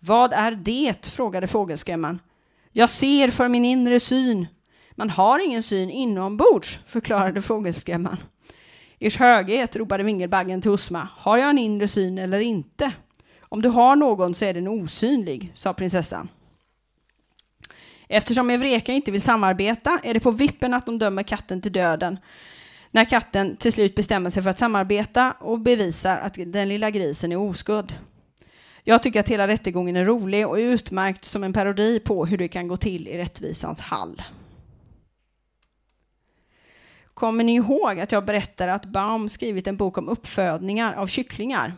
Vad 0.00 0.32
är 0.32 0.52
det? 0.52 1.06
frågade 1.06 1.46
fågelskrämman. 1.46 2.20
Jag 2.72 2.90
ser 2.90 3.30
för 3.30 3.48
min 3.48 3.64
inre 3.64 4.00
syn. 4.00 4.46
Man 4.94 5.10
har 5.10 5.44
ingen 5.46 5.62
syn 5.62 5.90
inombords, 5.90 6.78
förklarade 6.86 7.42
fågelskrämman. 7.42 8.16
Ers 8.98 9.16
höghet, 9.16 9.76
ropade 9.76 10.02
vingelbaggen 10.02 10.62
till 10.62 10.70
Osma, 10.70 11.08
har 11.16 11.38
jag 11.38 11.50
en 11.50 11.58
inre 11.58 11.88
syn 11.88 12.18
eller 12.18 12.40
inte? 12.40 12.92
Om 13.40 13.62
du 13.62 13.68
har 13.68 13.96
någon 13.96 14.34
så 14.34 14.44
är 14.44 14.54
den 14.54 14.68
osynlig, 14.68 15.52
sa 15.54 15.72
prinsessan. 15.72 16.28
Eftersom 18.08 18.50
Evreka 18.50 18.92
inte 18.92 19.10
vill 19.10 19.22
samarbeta 19.22 20.00
är 20.02 20.14
det 20.14 20.20
på 20.20 20.30
vippen 20.30 20.74
att 20.74 20.86
de 20.86 20.98
dömer 20.98 21.22
katten 21.22 21.62
till 21.62 21.72
döden. 21.72 22.18
När 22.90 23.04
katten 23.04 23.56
till 23.56 23.72
slut 23.72 23.94
bestämmer 23.94 24.30
sig 24.30 24.42
för 24.42 24.50
att 24.50 24.58
samarbeta 24.58 25.32
och 25.32 25.60
bevisar 25.60 26.16
att 26.16 26.34
den 26.46 26.68
lilla 26.68 26.90
grisen 26.90 27.32
är 27.32 27.36
oskuld. 27.36 27.94
Jag 28.84 29.02
tycker 29.02 29.20
att 29.20 29.28
hela 29.28 29.48
rättegången 29.48 29.96
är 29.96 30.04
rolig 30.04 30.48
och 30.48 30.54
utmärkt 30.54 31.24
som 31.24 31.44
en 31.44 31.52
parodi 31.52 32.00
på 32.00 32.26
hur 32.26 32.38
det 32.38 32.48
kan 32.48 32.68
gå 32.68 32.76
till 32.76 33.08
i 33.08 33.18
rättvisans 33.18 33.80
hall. 33.80 34.22
Kommer 37.14 37.44
ni 37.44 37.54
ihåg 37.54 38.00
att 38.00 38.12
jag 38.12 38.24
berättade 38.24 38.74
att 38.74 38.84
Baum 38.84 39.28
skrivit 39.28 39.66
en 39.66 39.76
bok 39.76 39.98
om 39.98 40.08
uppfödningar 40.08 40.94
av 40.94 41.06
kycklingar? 41.06 41.74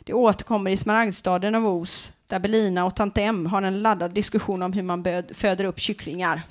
Det 0.00 0.12
återkommer 0.12 0.70
i 0.70 0.76
Smaragdstaden 0.76 1.54
av 1.54 1.66
Os, 1.66 2.12
där 2.26 2.38
Belina 2.38 2.84
och 2.84 2.96
Tantem 2.96 3.36
M 3.36 3.46
har 3.46 3.62
en 3.62 3.82
laddad 3.82 4.14
diskussion 4.14 4.62
om 4.62 4.72
hur 4.72 4.82
man 4.82 5.04
föder 5.34 5.64
upp 5.64 5.80
kycklingar. 5.80 6.42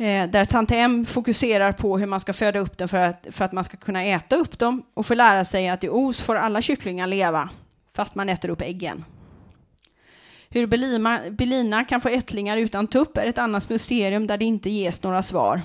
Eh, 0.00 0.30
där 0.30 0.44
Tante 0.44 0.76
M 0.76 1.06
fokuserar 1.06 1.72
på 1.72 1.98
hur 1.98 2.06
man 2.06 2.20
ska 2.20 2.32
föda 2.32 2.58
upp 2.58 2.78
dem 2.78 2.88
för 2.88 2.98
att, 2.98 3.26
för 3.30 3.44
att 3.44 3.52
man 3.52 3.64
ska 3.64 3.76
kunna 3.76 4.04
äta 4.04 4.36
upp 4.36 4.58
dem 4.58 4.82
och 4.94 5.06
få 5.06 5.14
lära 5.14 5.44
sig 5.44 5.68
att 5.68 5.84
i 5.84 5.88
Os 5.88 6.20
får 6.20 6.36
alla 6.36 6.62
kycklingar 6.62 7.06
leva, 7.06 7.50
fast 7.92 8.14
man 8.14 8.28
äter 8.28 8.50
upp 8.50 8.62
äggen. 8.62 9.04
Hur 10.48 10.66
Belina, 10.66 11.20
Belina 11.30 11.84
kan 11.84 12.00
få 12.00 12.08
ättlingar 12.08 12.56
utan 12.56 12.86
tupp 12.86 13.16
är 13.16 13.26
ett 13.26 13.38
annat 13.38 13.68
mysterium 13.68 14.26
där 14.26 14.38
det 14.38 14.44
inte 14.44 14.70
ges 14.70 15.02
några 15.02 15.22
svar. 15.22 15.62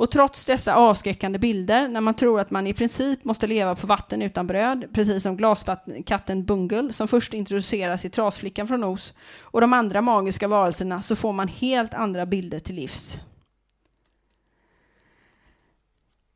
Och 0.00 0.10
trots 0.10 0.44
dessa 0.44 0.74
avskräckande 0.74 1.38
bilder, 1.38 1.88
när 1.88 2.00
man 2.00 2.14
tror 2.14 2.40
att 2.40 2.50
man 2.50 2.66
i 2.66 2.74
princip 2.74 3.24
måste 3.24 3.46
leva 3.46 3.74
på 3.74 3.86
vatten 3.86 4.22
utan 4.22 4.46
bröd, 4.46 4.84
precis 4.92 5.22
som 5.22 5.36
glaskatten 5.36 6.44
Bungle 6.44 6.92
som 6.92 7.08
först 7.08 7.34
introduceras 7.34 8.04
i 8.04 8.10
Trasflickan 8.10 8.68
från 8.68 8.84
Os, 8.84 9.12
och 9.40 9.60
de 9.60 9.72
andra 9.72 10.00
magiska 10.00 10.48
varelserna, 10.48 11.02
så 11.02 11.16
får 11.16 11.32
man 11.32 11.48
helt 11.48 11.94
andra 11.94 12.26
bilder 12.26 12.58
till 12.58 12.74
livs. 12.74 13.16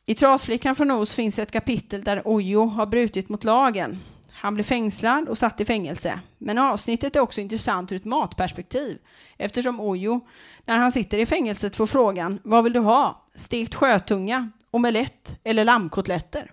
I 0.06 0.14
Trasflickan 0.14 0.76
från 0.76 0.90
Os 0.90 1.14
finns 1.14 1.38
ett 1.38 1.50
kapitel 1.50 2.04
där 2.04 2.22
Ojo 2.24 2.66
har 2.66 2.86
brutit 2.86 3.28
mot 3.28 3.44
lagen. 3.44 3.98
Han 4.34 4.54
blir 4.54 4.64
fängslad 4.64 5.28
och 5.28 5.38
satt 5.38 5.60
i 5.60 5.64
fängelse. 5.64 6.20
Men 6.38 6.58
avsnittet 6.58 7.16
är 7.16 7.20
också 7.20 7.40
intressant 7.40 7.92
ur 7.92 7.96
ett 7.96 8.04
matperspektiv 8.04 8.98
eftersom 9.36 9.80
Ojo, 9.80 10.20
när 10.64 10.78
han 10.78 10.92
sitter 10.92 11.18
i 11.18 11.26
fängelset, 11.26 11.76
får 11.76 11.86
frågan 11.86 12.40
Vad 12.44 12.64
vill 12.64 12.72
du 12.72 12.80
ha? 12.80 13.28
Stekt 13.34 13.74
sjötunga, 13.74 14.50
omelett 14.70 15.36
eller 15.44 15.64
lammkotletter? 15.64 16.52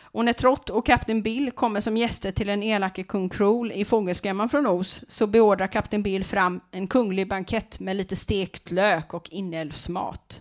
Och 0.00 0.24
när 0.24 0.32
Trott 0.32 0.70
och 0.70 0.86
kapten 0.86 1.22
Bill 1.22 1.50
kommer 1.50 1.80
som 1.80 1.96
gäster 1.96 2.32
till 2.32 2.46
den 2.46 2.62
elake 2.62 3.02
kung 3.02 3.28
Krol 3.28 3.72
i 3.72 3.84
fågelskrämman 3.84 4.48
från 4.48 4.66
Os 4.66 5.04
så 5.08 5.26
beordrar 5.26 5.66
kapten 5.66 6.02
Bill 6.02 6.24
fram 6.24 6.60
en 6.70 6.86
kunglig 6.86 7.28
bankett 7.28 7.80
med 7.80 7.96
lite 7.96 8.16
stekt 8.16 8.70
lök 8.70 9.14
och 9.14 9.28
inälvsmat. 9.30 10.40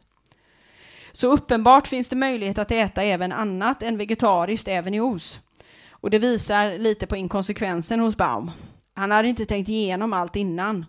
Så 1.11 1.31
uppenbart 1.31 1.87
finns 1.87 2.09
det 2.09 2.15
möjlighet 2.15 2.57
att 2.57 2.71
äta 2.71 3.03
även 3.03 3.31
annat 3.31 3.83
än 3.83 3.97
vegetariskt 3.97 4.67
även 4.67 4.93
i 4.93 4.99
Os. 4.99 5.39
Och 6.07 6.11
det 6.11 6.19
visar 6.19 6.77
lite 6.77 7.07
på 7.07 7.15
inkonsekvensen 7.15 7.99
hos 7.99 8.17
Baum. 8.17 8.51
Han 8.93 9.11
hade 9.11 9.27
inte 9.27 9.45
tänkt 9.45 9.69
igenom 9.69 10.13
allt 10.13 10.35
innan. 10.35 10.85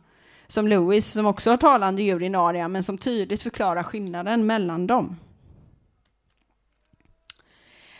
Som 0.47 0.69
Lewis, 0.69 1.13
som 1.13 1.27
också 1.27 1.51
har 1.51 1.57
talande 1.57 2.03
djur 2.03 2.23
i 2.23 2.29
Naria, 2.29 2.69
men 2.69 2.85
som 2.85 2.99
tydligt 2.99 3.43
förklarar 3.43 3.83
skillnaden 3.83 4.47
mellan 4.47 4.87
dem. 4.87 5.17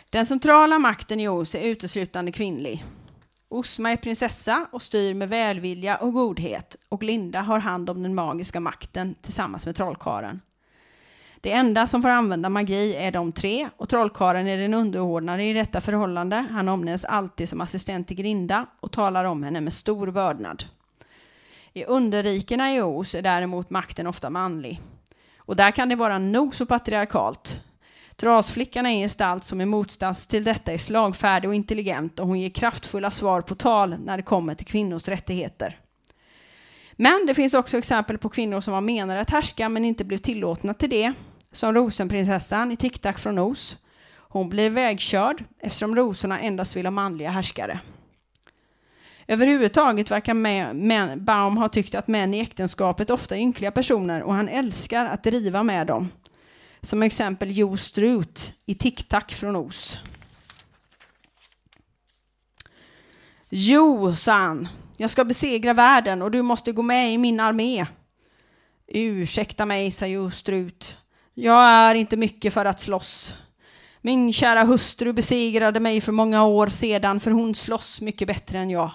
Den 0.09 0.25
centrala 0.25 0.79
makten 0.79 1.19
i 1.19 1.27
Os 1.27 1.55
är 1.55 1.61
uteslutande 1.61 2.31
kvinnlig. 2.31 2.85
Osma 3.49 3.91
är 3.91 3.97
prinsessa 3.97 4.67
och 4.71 4.81
styr 4.81 5.13
med 5.13 5.29
välvilja 5.29 5.97
och 5.97 6.13
godhet 6.13 6.75
och 6.89 7.03
Linda 7.03 7.41
har 7.41 7.59
hand 7.59 7.89
om 7.89 8.03
den 8.03 8.15
magiska 8.15 8.59
makten 8.59 9.15
tillsammans 9.21 9.65
med 9.65 9.75
trollkaren. 9.75 10.41
Det 11.41 11.51
enda 11.51 11.87
som 11.87 12.01
får 12.01 12.09
använda 12.09 12.49
magi 12.49 12.95
är 12.95 13.11
de 13.11 13.31
tre 13.31 13.69
och 13.77 13.89
trollkaren 13.89 14.47
är 14.47 14.57
den 14.57 14.73
underordnade 14.73 15.43
i 15.43 15.53
detta 15.53 15.81
förhållande. 15.81 16.45
Han 16.51 16.69
omnämns 16.69 17.05
alltid 17.05 17.49
som 17.49 17.61
assistent 17.61 18.07
till 18.07 18.17
Grinda 18.17 18.65
och 18.79 18.91
talar 18.91 19.25
om 19.25 19.43
henne 19.43 19.61
med 19.61 19.73
stor 19.73 20.07
vördnad. 20.07 20.63
I 21.73 21.85
underrikena 21.85 22.75
i 22.75 22.81
Os 22.81 23.15
är 23.15 23.21
däremot 23.21 23.69
makten 23.69 24.07
ofta 24.07 24.29
manlig. 24.29 24.81
Och 25.37 25.55
där 25.55 25.71
kan 25.71 25.89
det 25.89 25.95
vara 25.95 26.19
nog 26.19 26.55
så 26.55 26.65
patriarkalt. 26.65 27.63
Trasflickan 28.15 28.85
är 28.85 28.89
en 28.89 29.01
gestalt 29.01 29.43
som 29.43 29.61
i 29.61 29.65
motsats 29.65 30.27
till 30.27 30.43
detta 30.43 30.71
är 30.71 30.77
slagfärdig 30.77 31.49
och 31.49 31.55
intelligent 31.55 32.19
och 32.19 32.27
hon 32.27 32.39
ger 32.39 32.49
kraftfulla 32.49 33.11
svar 33.11 33.41
på 33.41 33.55
tal 33.55 33.95
när 33.99 34.17
det 34.17 34.23
kommer 34.23 34.55
till 34.55 34.67
kvinnors 34.67 35.07
rättigheter. 35.07 35.79
Men 37.01 37.25
det 37.27 37.33
finns 37.33 37.53
också 37.53 37.77
exempel 37.77 38.17
på 38.17 38.29
kvinnor 38.29 38.61
som 38.61 38.73
var 38.73 38.81
menade 38.81 39.21
att 39.21 39.29
härska 39.29 39.69
men 39.69 39.85
inte 39.85 40.05
blev 40.05 40.17
tillåtna 40.17 40.73
till 40.73 40.89
det, 40.89 41.13
som 41.51 41.73
rosenprinsessan 41.73 42.71
i 42.71 42.75
Tic-Tac 42.75 43.17
från 43.17 43.39
Os. 43.39 43.77
Hon 44.15 44.49
blir 44.49 44.69
vägkörd 44.69 45.43
eftersom 45.59 45.95
rosorna 45.95 46.39
endast 46.39 46.75
vill 46.75 46.85
ha 46.85 46.91
manliga 46.91 47.29
härskare. 47.29 47.79
Överhuvudtaget 49.27 50.11
verkar 50.11 50.33
män, 50.73 51.25
Baum 51.25 51.57
ha 51.57 51.69
tyckt 51.69 51.95
att 51.95 52.07
män 52.07 52.33
i 52.33 52.39
äktenskapet 52.39 53.09
ofta 53.09 53.35
är 53.35 53.39
ynkliga 53.39 53.71
personer 53.71 54.23
och 54.23 54.33
han 54.33 54.49
älskar 54.49 55.05
att 55.05 55.23
driva 55.23 55.63
med 55.63 55.87
dem. 55.87 56.09
Som 56.81 57.03
exempel 57.03 57.51
Jo 57.51 57.77
Strut 57.77 58.53
i 58.65 58.73
Tic-Tac 58.73 59.33
från 59.33 59.55
Os. 59.55 59.97
Jo, 63.49 64.15
sa 64.15 64.33
han, 64.33 64.67
jag 64.97 65.11
ska 65.11 65.25
besegra 65.25 65.73
världen 65.73 66.21
och 66.21 66.31
du 66.31 66.41
måste 66.41 66.71
gå 66.71 66.81
med 66.81 67.13
i 67.13 67.17
min 67.17 67.39
armé. 67.39 67.85
Ursäkta 68.87 69.65
mig, 69.65 69.91
sa 69.91 70.05
Jo 70.05 70.31
Strut. 70.31 70.97
Jag 71.41 71.63
är 71.63 71.95
inte 71.95 72.17
mycket 72.17 72.53
för 72.53 72.65
att 72.65 72.81
slåss. 72.81 73.33
Min 74.01 74.33
kära 74.33 74.63
hustru 74.63 75.13
besegrade 75.13 75.79
mig 75.79 76.01
för 76.01 76.11
många 76.11 76.45
år 76.45 76.67
sedan 76.67 77.19
för 77.19 77.31
hon 77.31 77.55
slåss 77.55 78.01
mycket 78.01 78.27
bättre 78.27 78.59
än 78.59 78.69
jag. 78.69 78.91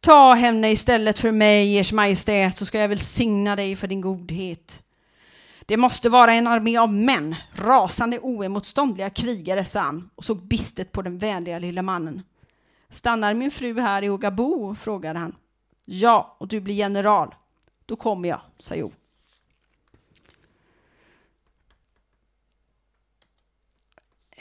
Ta 0.00 0.34
henne 0.34 0.70
istället 0.70 1.18
för 1.18 1.30
mig, 1.30 1.78
ers 1.78 1.92
majestät, 1.92 2.58
så 2.58 2.66
ska 2.66 2.78
jag 2.78 2.88
välsigna 2.88 3.56
dig 3.56 3.76
för 3.76 3.86
din 3.86 4.00
godhet. 4.00 4.82
Det 5.66 5.76
måste 5.76 6.08
vara 6.08 6.32
en 6.32 6.46
armé 6.46 6.76
av 6.76 6.92
män, 6.92 7.34
rasande 7.52 8.18
oemotståndliga 8.18 9.10
krigare, 9.10 9.64
sa 9.64 9.80
han 9.80 10.10
och 10.14 10.24
såg 10.24 10.46
bistet 10.46 10.92
på 10.92 11.02
den 11.02 11.18
vänliga 11.18 11.58
lilla 11.58 11.82
mannen. 11.82 12.22
Stannar 12.90 13.34
min 13.34 13.50
fru 13.50 13.80
här 13.80 14.02
i 14.02 14.10
Ogabo? 14.10 14.74
frågade 14.74 15.18
han. 15.18 15.34
Ja, 15.84 16.36
och 16.38 16.48
du 16.48 16.60
blir 16.60 16.74
general. 16.74 17.34
Då 17.86 17.96
kommer 17.96 18.28
jag, 18.28 18.40
sa 18.58 18.74
Jo. 18.74 18.92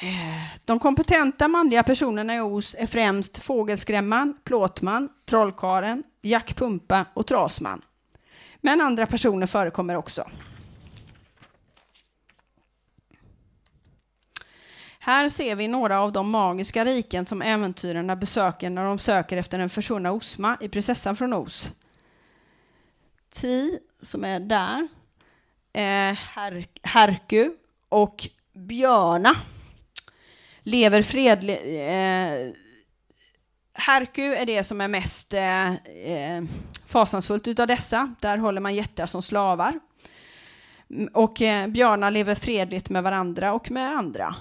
Eh, 0.03 0.43
de 0.65 0.79
kompetenta 0.79 1.47
manliga 1.47 1.83
personerna 1.83 2.35
i 2.35 2.39
Os 2.39 2.75
är 2.79 2.87
främst 2.87 3.37
fågelskrämman, 3.37 4.37
plåtman, 4.43 5.09
trollkaren, 5.25 6.03
jackpumpa 6.21 7.05
och 7.13 7.27
trasman. 7.27 7.81
Men 8.61 8.81
andra 8.81 9.05
personer 9.05 9.47
förekommer 9.47 9.95
också. 9.95 10.29
Här 14.99 15.29
ser 15.29 15.55
vi 15.55 15.67
några 15.67 15.99
av 15.99 16.11
de 16.11 16.29
magiska 16.29 16.85
riken 16.85 17.25
som 17.25 17.41
äventyrarna 17.41 18.15
besöker 18.15 18.69
när 18.69 18.85
de 18.85 18.99
söker 18.99 19.37
efter 19.37 19.57
den 19.57 19.69
försvunna 19.69 20.11
Osma 20.11 20.57
i 20.61 20.69
Prinsessan 20.69 21.15
från 21.15 21.33
Os. 21.33 21.69
Ti, 23.29 23.79
som 24.01 24.23
är 24.23 24.39
där, 24.39 24.87
eh, 25.73 26.17
Her 26.35 26.67
Herku 26.83 27.51
och 27.89 28.27
Björna 28.53 29.35
lever 30.63 31.01
fredligt. 31.01 31.61
Eh, 31.65 32.59
Herku 33.75 34.21
är 34.21 34.45
det 34.45 34.63
som 34.63 34.81
är 34.81 34.87
mest 34.87 35.33
eh, 35.33 35.73
eh, 35.73 36.43
fasansfullt 36.85 37.47
utav 37.47 37.67
dessa. 37.67 38.15
Där 38.19 38.37
håller 38.37 38.61
man 38.61 38.75
jättar 38.75 39.07
som 39.07 39.21
slavar. 39.21 39.79
Mm, 40.89 41.09
och 41.13 41.41
eh, 41.41 41.67
björnar 41.67 42.11
lever 42.11 42.35
fredligt 42.35 42.89
med 42.89 43.03
varandra 43.03 43.53
och 43.53 43.71
med 43.71 43.97
andra. 43.97 44.35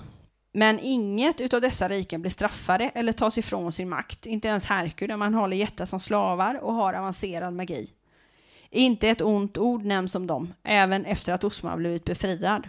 Men 0.55 0.79
inget 0.79 1.41
utav 1.41 1.61
dessa 1.61 1.89
riken 1.89 2.21
blir 2.21 2.31
straffade 2.31 2.91
eller 2.95 3.13
tas 3.13 3.39
ifrån 3.39 3.73
sin 3.73 3.89
makt. 3.89 4.27
Inte 4.27 4.49
ens 4.49 4.65
Herku 4.65 5.07
där 5.07 5.17
man 5.17 5.35
håller 5.35 5.57
jättar 5.57 5.87
som 5.87 6.01
slavar 6.01 6.61
och 6.63 6.75
har 6.75 6.95
avancerad 6.95 7.55
magi. 7.55 7.89
Inte 8.71 9.09
ett 9.09 9.23
ont 9.23 9.59
ord 9.59 9.85
nämns 9.85 10.15
om 10.15 10.27
dem, 10.27 10.55
även 10.63 11.05
efter 11.05 11.33
att 11.33 11.45
Osma 11.45 11.77
blivit 11.77 12.05
befriad. 12.05 12.69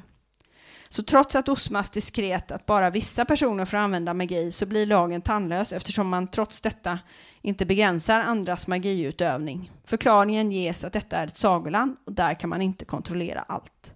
Så 0.94 1.04
trots 1.04 1.36
att 1.36 1.50
Osmas 1.50 1.90
diskret 1.90 2.52
att 2.52 2.66
bara 2.66 2.90
vissa 2.90 3.26
personer 3.26 3.66
får 3.66 3.78
använda 3.78 4.14
magi 4.14 4.52
så 4.52 4.66
blir 4.66 4.86
lagen 4.86 5.22
tandlös 5.22 5.74
eftersom 5.74 6.10
man 6.10 6.28
trots 6.28 6.62
detta 6.62 7.00
inte 7.42 7.66
begränsar 7.66 8.20
andras 8.20 8.68
magiutövning. 8.68 9.72
Förklaringen 9.86 10.52
ges 10.52 10.84
att 10.84 10.94
detta 10.94 11.18
är 11.18 11.28
ett 11.28 11.38
sagoland 11.38 11.96
och 12.06 12.14
där 12.14 12.34
kan 12.34 12.50
man 12.50 12.62
inte 12.62 12.86
kontrollera 12.86 13.46
allt. 13.48 13.94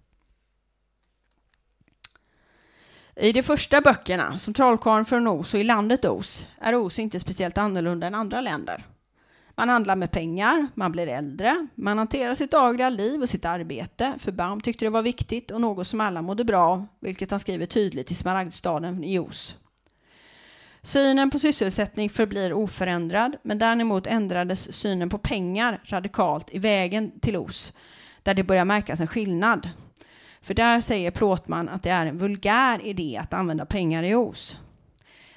I 3.15 3.31
de 3.31 3.43
första 3.43 3.81
böckerna, 3.81 4.37
som 4.37 4.53
Trollkarlen 4.53 5.05
från 5.05 5.27
Os 5.27 5.53
och 5.53 5.59
i 5.59 5.63
landet 5.63 6.05
Os, 6.05 6.47
är 6.61 6.75
Os 6.75 6.99
inte 6.99 7.19
speciellt 7.19 7.57
annorlunda 7.57 8.07
än 8.07 8.15
andra 8.15 8.41
länder. 8.41 8.85
Man 9.59 9.69
handlar 9.69 9.95
med 9.95 10.11
pengar, 10.11 10.67
man 10.75 10.91
blir 10.91 11.07
äldre, 11.07 11.67
man 11.75 11.97
hanterar 11.97 12.35
sitt 12.35 12.51
dagliga 12.51 12.89
liv 12.89 13.21
och 13.21 13.29
sitt 13.29 13.45
arbete, 13.45 14.13
för 14.19 14.31
Baum 14.31 14.61
tyckte 14.61 14.85
det 14.85 14.89
var 14.89 15.01
viktigt 15.01 15.51
och 15.51 15.61
något 15.61 15.87
som 15.87 16.01
alla 16.01 16.21
mådde 16.21 16.43
bra 16.43 16.65
av, 16.65 16.87
vilket 16.99 17.31
han 17.31 17.39
skriver 17.39 17.65
tydligt 17.65 18.11
i 18.11 18.15
Smaragdstaden 18.15 19.03
i 19.03 19.19
Os. 19.19 19.55
Synen 20.81 21.29
på 21.29 21.39
sysselsättning 21.39 22.09
förblir 22.09 22.53
oförändrad, 22.53 23.35
men 23.43 23.59
däremot 23.59 24.07
ändrades 24.07 24.73
synen 24.73 25.09
på 25.09 25.17
pengar 25.17 25.81
radikalt 25.83 26.53
i 26.53 26.59
vägen 26.59 27.19
till 27.19 27.37
Os, 27.37 27.73
där 28.23 28.33
det 28.33 28.43
börjar 28.43 28.65
märkas 28.65 28.99
en 28.99 29.07
skillnad. 29.07 29.69
För 30.41 30.53
där 30.53 30.81
säger 30.81 31.11
Plåtman 31.11 31.69
att 31.69 31.83
det 31.83 31.89
är 31.89 32.05
en 32.05 32.17
vulgär 32.17 32.85
idé 32.85 33.19
att 33.21 33.33
använda 33.33 33.65
pengar 33.65 34.03
i 34.03 34.15
Os. 34.15 34.57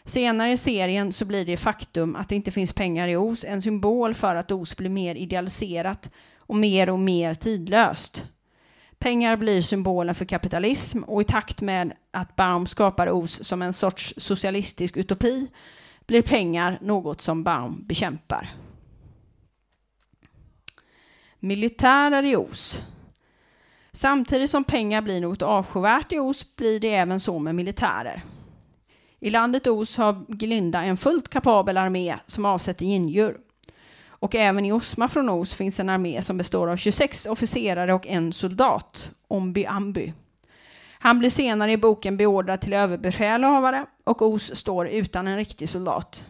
Senare 0.05 0.53
i 0.53 0.57
serien 0.57 1.13
så 1.13 1.25
blir 1.25 1.45
det 1.45 1.57
faktum 1.57 2.17
att 2.17 2.29
det 2.29 2.35
inte 2.35 2.51
finns 2.51 2.73
pengar 2.73 3.09
i 3.09 3.17
Os 3.17 3.45
en 3.45 3.63
symbol 3.63 4.15
för 4.15 4.35
att 4.35 4.53
Os 4.53 4.77
blir 4.77 4.91
mer 4.91 5.15
idealiserat 5.15 6.11
och 6.39 6.57
mer 6.57 6.91
och 6.91 6.99
mer 6.99 7.35
tidlöst. 7.35 8.25
Pengar 8.99 9.37
blir 9.37 9.63
symbolen 9.63 10.15
för 10.15 10.25
kapitalism 10.25 11.03
och 11.03 11.21
i 11.21 11.25
takt 11.25 11.61
med 11.61 11.93
att 12.11 12.37
Baum 12.37 12.67
skapar 12.67 13.09
Os 13.09 13.45
som 13.45 13.63
en 13.63 13.73
sorts 13.73 14.15
socialistisk 14.17 14.97
utopi 14.97 15.47
blir 16.07 16.23
pengar 16.23 16.79
något 16.81 17.21
som 17.21 17.43
Baum 17.43 17.85
bekämpar. 17.87 18.51
Militärer 21.39 22.23
i 22.23 22.37
Os. 22.37 22.81
Samtidigt 23.93 24.51
som 24.51 24.65
pengar 24.65 25.03
blir 25.03 25.21
något 25.21 25.43
avskyvärt 25.43 26.13
i 26.13 26.19
Os 26.19 26.57
blir 26.57 26.81
det 26.81 26.95
även 26.95 27.21
så 27.21 27.39
med 27.39 27.55
militärer. 27.55 28.23
I 29.21 29.31
landet 29.31 29.67
Os 29.67 29.97
har 29.97 30.25
Glinda 30.29 30.83
en 30.83 30.97
fullt 30.97 31.29
kapabel 31.29 31.77
armé 31.77 32.19
som 32.27 32.45
avsätter 32.45 32.87
indjur. 32.87 33.39
Och 34.09 34.35
även 34.35 34.65
i 34.65 34.73
Osma 34.73 35.09
från 35.09 35.29
Os 35.29 35.55
finns 35.55 35.81
en 35.81 35.89
armé 35.89 36.23
som 36.23 36.39
består 36.39 36.69
av 36.69 36.77
26 36.77 37.27
officerare 37.27 37.95
och 37.95 38.07
en 38.07 38.33
soldat, 38.33 39.11
Omby 39.29 39.65
Amby. 39.65 40.13
Han 40.99 41.19
blir 41.19 41.31
senare 41.31 41.73
i 41.73 41.77
boken 41.77 42.17
beordrad 42.17 42.61
till 42.61 42.73
överbefälhavare 42.73 43.87
och 44.05 44.23
Os 44.23 44.57
står 44.57 44.89
utan 44.89 45.27
en 45.27 45.37
riktig 45.37 45.69
soldat. 45.69 46.25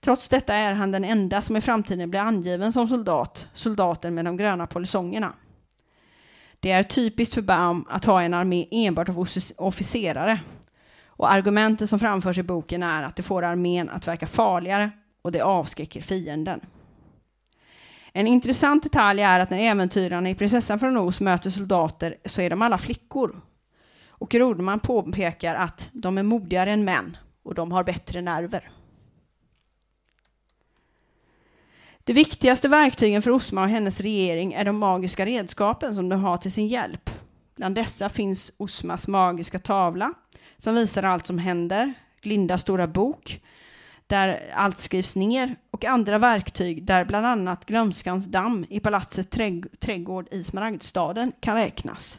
Trots 0.00 0.28
detta 0.28 0.54
är 0.54 0.72
han 0.72 0.92
den 0.92 1.04
enda 1.04 1.42
som 1.42 1.56
i 1.56 1.60
framtiden 1.60 2.10
blir 2.10 2.20
angiven 2.20 2.72
som 2.72 2.88
soldat, 2.88 3.48
soldaten 3.54 4.14
med 4.14 4.24
de 4.24 4.36
gröna 4.36 4.66
polisongerna. 4.66 5.32
Det 6.60 6.70
är 6.70 6.82
typiskt 6.82 7.34
för 7.34 7.42
Baum 7.42 7.84
att 7.88 8.04
ha 8.04 8.22
en 8.22 8.34
armé 8.34 8.66
enbart 8.70 9.08
av 9.08 9.26
officerare 9.58 10.40
och 11.18 11.32
argumentet 11.32 11.90
som 11.90 11.98
framförs 11.98 12.38
i 12.38 12.42
boken 12.42 12.82
är 12.82 13.02
att 13.02 13.16
det 13.16 13.22
får 13.22 13.42
armén 13.42 13.88
att 13.88 14.08
verka 14.08 14.26
farligare 14.26 14.90
och 15.22 15.32
det 15.32 15.40
avskräcker 15.40 16.00
fienden. 16.00 16.60
En 18.12 18.26
intressant 18.26 18.82
detalj 18.82 19.22
är 19.22 19.40
att 19.40 19.50
när 19.50 19.58
äventyrarna 19.58 20.30
i 20.30 20.34
Prinsessan 20.34 20.78
från 20.78 20.96
Os 20.96 21.20
möter 21.20 21.50
soldater 21.50 22.16
så 22.24 22.40
är 22.40 22.50
de 22.50 22.62
alla 22.62 22.78
flickor. 22.78 23.40
Och 24.08 24.34
Rodman 24.34 24.80
påpekar 24.80 25.54
att 25.54 25.88
de 25.92 26.18
är 26.18 26.22
modigare 26.22 26.72
än 26.72 26.84
män 26.84 27.16
och 27.42 27.54
de 27.54 27.72
har 27.72 27.84
bättre 27.84 28.20
nerver. 28.20 28.70
De 32.04 32.12
viktigaste 32.12 32.68
verktygen 32.68 33.22
för 33.22 33.30
Osma 33.30 33.62
och 33.62 33.68
hennes 33.68 34.00
regering 34.00 34.52
är 34.52 34.64
de 34.64 34.78
magiska 34.78 35.26
redskapen 35.26 35.94
som 35.94 36.08
de 36.08 36.20
har 36.20 36.36
till 36.36 36.52
sin 36.52 36.68
hjälp. 36.68 37.10
Bland 37.56 37.74
dessa 37.74 38.08
finns 38.08 38.52
Osmas 38.58 39.08
magiska 39.08 39.58
tavla, 39.58 40.14
som 40.58 40.74
visar 40.74 41.02
allt 41.02 41.26
som 41.26 41.38
händer, 41.38 41.94
Glindas 42.20 42.60
stora 42.60 42.86
bok, 42.86 43.42
där 44.06 44.50
allt 44.54 44.80
skrivs 44.80 45.16
ner 45.16 45.56
och 45.70 45.84
andra 45.84 46.18
verktyg 46.18 46.84
där 46.84 47.04
bland 47.04 47.26
annat 47.26 47.64
Glömskans 47.66 48.26
damm 48.26 48.66
i 48.68 48.80
palatset 48.80 49.30
trädgård 49.80 50.28
i 50.30 50.44
Smaragdstaden 50.44 51.32
kan 51.40 51.56
räknas. 51.56 52.18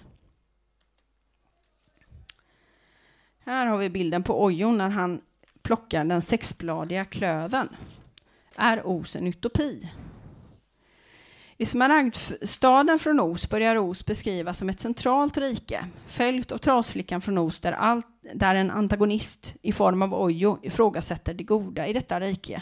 Här 3.45 3.65
har 3.65 3.77
vi 3.77 3.89
bilden 3.89 4.23
på 4.23 4.43
Ojon 4.43 4.77
när 4.77 4.89
han 4.89 5.21
plockar 5.61 6.05
den 6.05 6.21
sexbladiga 6.21 7.05
klöven. 7.05 7.69
Är 8.55 8.87
Os 8.87 9.15
en 9.15 9.27
utopi? 9.27 9.89
I 11.61 11.65
Smaragdstaden 11.65 12.99
från 12.99 13.19
Os 13.19 13.49
börjar 13.49 13.77
Os 13.77 14.05
beskrivas 14.05 14.57
som 14.57 14.69
ett 14.69 14.79
centralt 14.79 15.37
rike, 15.37 15.85
följt 16.07 16.51
av 16.51 16.57
Trasflickan 16.57 17.21
från 17.21 17.37
Os 17.37 17.59
där, 17.59 17.71
allt, 17.71 18.07
där 18.33 18.55
en 18.55 18.71
antagonist 18.71 19.55
i 19.61 19.71
form 19.71 20.01
av 20.01 20.13
Ojo 20.13 20.59
ifrågasätter 20.61 21.33
det 21.33 21.43
goda 21.43 21.87
i 21.87 21.93
detta 21.93 22.19
rike 22.19 22.61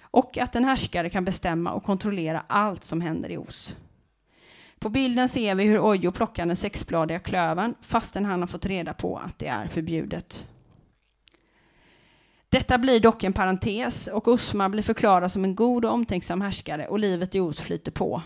och 0.00 0.38
att 0.38 0.56
en 0.56 0.64
härskare 0.64 1.10
kan 1.10 1.24
bestämma 1.24 1.72
och 1.72 1.84
kontrollera 1.84 2.44
allt 2.46 2.84
som 2.84 3.00
händer 3.00 3.30
i 3.30 3.38
Os. 3.38 3.74
På 4.78 4.88
bilden 4.88 5.28
ser 5.28 5.54
vi 5.54 5.64
hur 5.64 5.80
Ojo 5.80 6.12
plockar 6.12 6.46
den 6.46 6.56
sexbladiga 6.56 7.18
klöven 7.18 7.74
fastän 7.80 8.24
han 8.24 8.40
har 8.40 8.48
fått 8.48 8.66
reda 8.66 8.94
på 8.94 9.18
att 9.18 9.38
det 9.38 9.46
är 9.46 9.68
förbjudet. 9.68 10.48
Detta 12.50 12.78
blir 12.78 13.00
dock 13.00 13.24
en 13.24 13.32
parentes 13.32 14.06
och 14.06 14.28
Osma 14.28 14.68
blir 14.68 14.82
förklarad 14.82 15.32
som 15.32 15.44
en 15.44 15.54
god 15.54 15.84
och 15.84 15.92
omtänksam 15.92 16.40
härskare 16.40 16.86
och 16.86 16.98
livet 16.98 17.34
i 17.34 17.40
Os 17.40 17.60
flyter 17.60 17.92
på. 17.92 18.22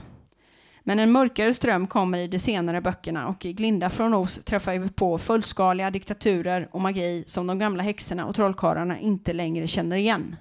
Men 0.84 0.98
en 0.98 1.12
mörkare 1.12 1.54
ström 1.54 1.86
kommer 1.86 2.18
i 2.18 2.28
de 2.28 2.38
senare 2.38 2.80
böckerna 2.80 3.28
och 3.28 3.44
i 3.44 3.52
Glinda 3.52 3.90
från 3.90 4.14
Os 4.14 4.44
träffar 4.44 4.78
vi 4.78 4.88
på 4.88 5.18
fullskaliga 5.18 5.90
diktaturer 5.90 6.68
och 6.70 6.80
magi 6.80 7.24
som 7.26 7.46
de 7.46 7.58
gamla 7.58 7.82
häxorna 7.82 8.26
och 8.26 8.34
trollkarlarna 8.34 8.98
inte 8.98 9.32
längre 9.32 9.66
känner 9.66 9.96
igen. 9.96 10.36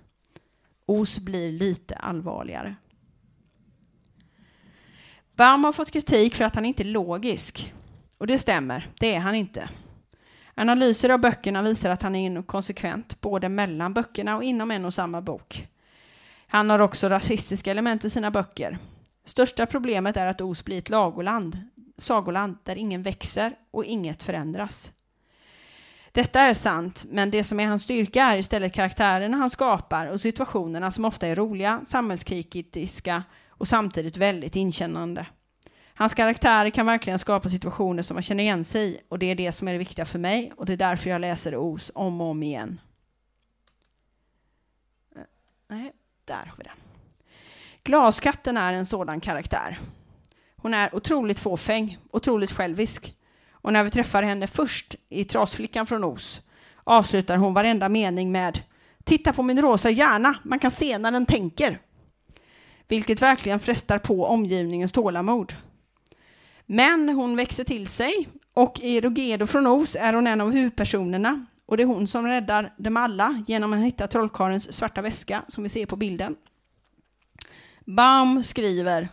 Os 0.86 1.20
blir 1.20 1.52
lite 1.52 1.96
allvarligare. 1.96 2.76
Baum 5.36 5.64
har 5.64 5.72
fått 5.72 5.92
kritik 5.92 6.36
för 6.36 6.46
att 6.46 6.56
han 6.56 6.66
inte 6.66 6.84
är 6.84 6.86
logisk. 6.86 7.74
Och 8.18 8.28
det 8.28 8.38
stämmer, 8.38 8.90
det 9.00 9.16
är 9.16 9.20
han 9.20 9.36
inte. 9.36 9.70
Analyser 10.56 11.10
av 11.10 11.20
böckerna 11.20 11.62
visar 11.62 11.90
att 11.90 12.02
han 12.02 12.16
är 12.16 12.26
inkonsekvent, 12.26 13.22
både 13.22 13.50
mellan 13.50 13.94
böckerna 13.94 14.36
och 14.36 14.44
inom 14.44 14.72
en 14.72 14.86
och 14.86 14.94
samma 14.94 15.22
bok. 15.22 15.68
Han 16.48 16.70
har 16.70 16.80
också 16.80 17.10
rasistiska 17.10 17.72
element 17.72 18.06
i 18.06 18.10
sina 18.10 18.32
böcker. 18.32 18.78
Största 19.26 19.66
problemet 19.66 20.18
är 20.18 20.28
att 20.28 20.42
Os 20.42 20.66
blir 20.66 20.78
ett 20.78 20.90
lagoland, 20.90 21.58
sagoland 21.98 22.58
där 22.64 22.76
ingen 22.76 23.04
växer 23.04 23.54
och 23.72 23.86
inget 23.86 24.24
förändras. 24.24 24.92
Detta 26.12 26.40
är 26.42 26.54
sant, 26.54 27.06
men 27.10 27.32
det 27.32 27.44
som 27.44 27.60
är 27.60 27.68
hans 27.68 27.84
styrka 27.84 28.24
är 28.24 28.38
istället 28.38 28.74
karaktärerna 28.74 29.38
han 29.38 29.50
skapar 29.50 30.06
och 30.06 30.22
situationerna 30.22 30.92
som 30.92 31.06
ofta 31.06 31.28
är 31.28 31.36
roliga, 31.36 31.82
samhällskritiska 31.88 33.24
och 33.50 33.68
samtidigt 33.68 34.18
väldigt 34.18 34.56
inkännande. 34.56 35.26
Hans 36.02 36.14
karaktärer 36.14 36.70
kan 36.70 36.86
verkligen 36.86 37.20
skapa 37.20 37.50
situationer 37.50 38.04
som 38.04 38.16
man 38.16 38.24
känner 38.24 38.44
igen 38.44 38.66
sig 38.66 38.90
i 38.90 39.00
och 39.10 39.20
det 39.20 39.26
är 39.26 39.36
det 39.36 39.52
som 39.52 39.68
är 39.68 39.72
det 39.72 39.78
viktiga 39.78 40.06
för 40.06 40.20
mig 40.20 40.52
och 40.58 40.66
det 40.66 40.74
är 40.74 40.78
därför 40.78 41.10
jag 41.10 41.22
läser 41.22 41.56
Os 41.56 41.92
om 41.96 42.22
och 42.22 42.28
om 42.28 42.44
igen. 42.44 42.82
Eh, 45.16 45.22
nej, 45.68 45.92
där 46.26 46.36
har 46.36 46.54
vi 46.58 46.64
det. 46.64 46.72
Glaskatten 47.84 48.58
är 48.58 48.74
en 48.74 48.86
sådan 48.86 49.20
karaktär. 49.20 49.80
Hon 50.56 50.74
är 50.74 50.96
otroligt 50.96 51.40
fåfäng, 51.40 51.98
otroligt 52.12 52.52
självisk. 52.52 53.16
Och 53.52 53.74
när 53.74 53.84
vi 53.84 53.90
träffar 53.90 54.24
henne 54.24 54.48
först 54.48 54.96
i 55.10 55.26
Trasflickan 55.26 55.88
från 55.88 56.04
Os 56.04 56.42
avslutar 56.84 57.38
hon 57.38 57.54
varenda 57.54 57.90
mening 57.90 58.32
med 58.32 58.62
Titta 59.04 59.34
på 59.34 59.44
min 59.44 59.62
rosa 59.62 59.90
hjärna, 59.90 60.36
man 60.44 60.60
kan 60.60 60.72
se 60.72 60.98
när 60.98 61.12
den 61.12 61.26
tänker. 61.26 61.80
Vilket 62.88 63.22
verkligen 63.22 63.60
frestar 63.60 63.98
på 63.98 64.26
omgivningens 64.26 64.92
tålamod. 64.92 65.56
Men 66.74 67.10
hon 67.10 67.36
växer 67.36 67.64
till 67.64 67.88
sig 67.88 68.30
och 68.54 68.80
i 68.80 69.02
Rogedo 69.02 69.48
från 69.48 69.68
Os 69.68 69.96
är 70.00 70.14
hon 70.14 70.28
en 70.28 70.42
av 70.42 70.52
huvudpersonerna 70.52 71.46
och 71.66 71.78
det 71.78 71.84
är 71.84 71.88
hon 71.88 72.08
som 72.08 72.28
räddar 72.28 72.74
dem 72.78 72.98
alla 72.98 73.44
genom 73.48 73.74
att 73.74 73.80
hitta 73.80 74.08
trollkarlens 74.08 74.74
svarta 74.74 75.02
väska 75.02 75.44
som 75.48 75.64
vi 75.64 75.70
ser 75.70 75.86
på 75.86 75.96
bilden. 75.96 76.36
Baum 77.86 78.44
skriver 78.44 79.10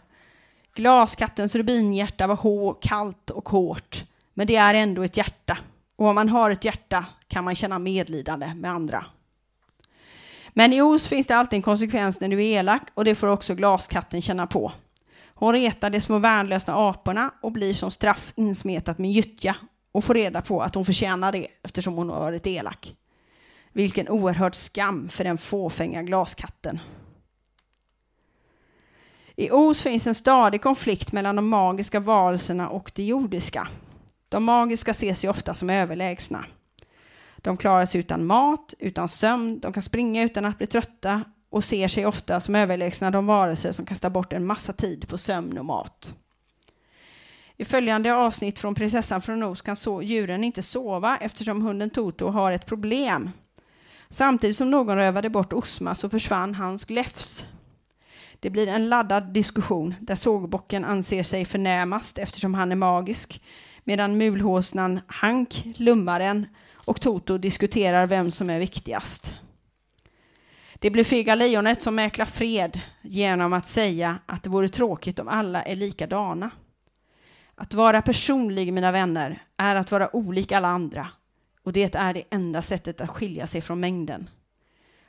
Glaskattens 0.74 1.54
rubinhjärta 1.54 2.26
var 2.26 2.36
hå, 2.36 2.74
kallt 2.74 3.30
och 3.30 3.48
hårt, 3.48 4.04
men 4.34 4.46
det 4.46 4.56
är 4.56 4.74
ändå 4.74 5.02
ett 5.02 5.16
hjärta. 5.16 5.58
Och 5.96 6.06
om 6.06 6.14
man 6.14 6.28
har 6.28 6.50
ett 6.50 6.64
hjärta 6.64 7.04
kan 7.28 7.44
man 7.44 7.54
känna 7.54 7.78
medlidande 7.78 8.54
med 8.54 8.70
andra. 8.70 9.06
Men 10.48 10.72
i 10.72 10.82
Os 10.82 11.06
finns 11.06 11.26
det 11.26 11.36
alltid 11.36 11.56
en 11.56 11.62
konsekvens 11.62 12.20
när 12.20 12.28
du 12.28 12.36
är 12.44 12.58
elak 12.58 12.82
och 12.94 13.04
det 13.04 13.14
får 13.14 13.26
också 13.26 13.54
glaskatten 13.54 14.22
känna 14.22 14.46
på. 14.46 14.72
Hon 15.40 15.52
retar 15.52 15.90
de 15.90 16.00
små 16.00 16.18
värnlösa 16.18 16.88
aporna 16.88 17.30
och 17.40 17.52
blir 17.52 17.74
som 17.74 17.90
straff 17.90 18.32
insmetat 18.36 18.98
med 18.98 19.10
gyttja 19.10 19.56
och 19.92 20.04
får 20.04 20.14
reda 20.14 20.42
på 20.42 20.62
att 20.62 20.74
hon 20.74 20.84
förtjänar 20.84 21.32
det 21.32 21.46
eftersom 21.62 21.94
hon 21.94 22.10
har 22.10 22.20
varit 22.20 22.46
elak. 22.46 22.96
Vilken 23.72 24.08
oerhörd 24.08 24.54
skam 24.54 25.08
för 25.08 25.24
den 25.24 25.38
fåfänga 25.38 26.02
glaskatten. 26.02 26.78
I 29.36 29.50
Os 29.50 29.82
finns 29.82 30.06
en 30.06 30.14
stadig 30.14 30.62
konflikt 30.62 31.12
mellan 31.12 31.36
de 31.36 31.48
magiska 31.48 32.00
varelserna 32.00 32.68
och 32.68 32.92
de 32.94 33.02
jordiska. 33.02 33.68
De 34.28 34.44
magiska 34.44 34.90
ses 34.90 35.24
ju 35.24 35.28
ofta 35.28 35.54
som 35.54 35.70
överlägsna. 35.70 36.44
De 37.36 37.56
klarar 37.56 37.86
sig 37.86 38.00
utan 38.00 38.26
mat, 38.26 38.74
utan 38.78 39.08
sömn, 39.08 39.60
de 39.60 39.72
kan 39.72 39.82
springa 39.82 40.22
utan 40.22 40.44
att 40.44 40.58
bli 40.58 40.66
trötta 40.66 41.24
och 41.50 41.64
ser 41.64 41.88
sig 41.88 42.06
ofta 42.06 42.40
som 42.40 42.54
överlägsna 42.54 43.10
de 43.10 43.26
varelser 43.26 43.72
som 43.72 43.86
kastar 43.86 44.10
bort 44.10 44.32
en 44.32 44.46
massa 44.46 44.72
tid 44.72 45.08
på 45.08 45.18
sömn 45.18 45.58
och 45.58 45.64
mat. 45.64 46.14
I 47.56 47.64
följande 47.64 48.14
avsnitt 48.14 48.58
från 48.58 48.74
Prinsessan 48.74 49.22
från 49.22 49.42
Os 49.42 49.62
kan 49.62 49.76
så 49.76 50.02
djuren 50.02 50.44
inte 50.44 50.62
sova 50.62 51.16
eftersom 51.20 51.62
hunden 51.62 51.90
Toto 51.90 52.28
har 52.28 52.52
ett 52.52 52.66
problem. 52.66 53.30
Samtidigt 54.10 54.56
som 54.56 54.70
någon 54.70 54.96
rövade 54.96 55.30
bort 55.30 55.52
Osma 55.52 55.94
så 55.94 56.08
försvann 56.08 56.54
hans 56.54 56.84
gläfs. 56.84 57.46
Det 58.40 58.50
blir 58.50 58.66
en 58.66 58.88
laddad 58.88 59.32
diskussion 59.32 59.94
där 60.00 60.14
sågbocken 60.14 60.84
anser 60.84 61.22
sig 61.22 61.44
förnämast 61.44 62.18
eftersom 62.18 62.54
han 62.54 62.72
är 62.72 62.76
magisk 62.76 63.42
medan 63.84 64.18
mulhåsnan 64.18 65.00
Hank, 65.06 65.64
lummaren 65.76 66.46
och 66.74 67.00
Toto 67.00 67.38
diskuterar 67.38 68.06
vem 68.06 68.30
som 68.30 68.50
är 68.50 68.58
viktigast. 68.58 69.34
Det 70.80 70.90
blir 70.90 71.04
Fega 71.04 71.34
Lejonet 71.34 71.82
som 71.82 71.94
mäklar 71.94 72.26
fred 72.26 72.80
genom 73.02 73.52
att 73.52 73.66
säga 73.66 74.18
att 74.26 74.42
det 74.42 74.50
vore 74.50 74.68
tråkigt 74.68 75.18
om 75.18 75.28
alla 75.28 75.62
är 75.62 75.74
likadana. 75.74 76.50
Att 77.54 77.74
vara 77.74 78.02
personlig, 78.02 78.72
mina 78.72 78.92
vänner, 78.92 79.42
är 79.56 79.76
att 79.76 79.90
vara 79.90 80.16
olik 80.16 80.52
alla 80.52 80.68
andra 80.68 81.08
och 81.62 81.72
det 81.72 81.94
är 81.94 82.14
det 82.14 82.22
enda 82.30 82.62
sättet 82.62 83.00
att 83.00 83.10
skilja 83.10 83.46
sig 83.46 83.60
från 83.60 83.80
mängden. 83.80 84.30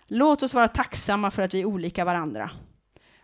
Låt 0.08 0.44
oss 0.44 0.54
vara 0.54 0.68
tacksamma 0.68 1.32
för 1.32 1.42
att 1.42 1.54
vi 1.54 1.62
är 1.62 1.66
olika 1.66 2.06
varandra. 2.06 2.52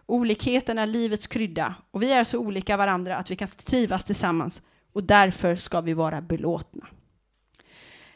Olikheten 0.05 0.79
är 0.79 0.87
livets 0.87 1.27
krydda 1.27 1.75
och 1.91 2.03
vi 2.03 2.11
är 2.11 2.23
så 2.23 2.39
olika 2.39 2.77
varandra 2.77 3.15
att 3.15 3.31
vi 3.31 3.35
kan 3.35 3.47
trivas 3.47 4.03
tillsammans 4.03 4.61
och 4.93 5.03
därför 5.03 5.55
ska 5.55 5.81
vi 5.81 5.93
vara 5.93 6.21
belåtna. 6.21 6.87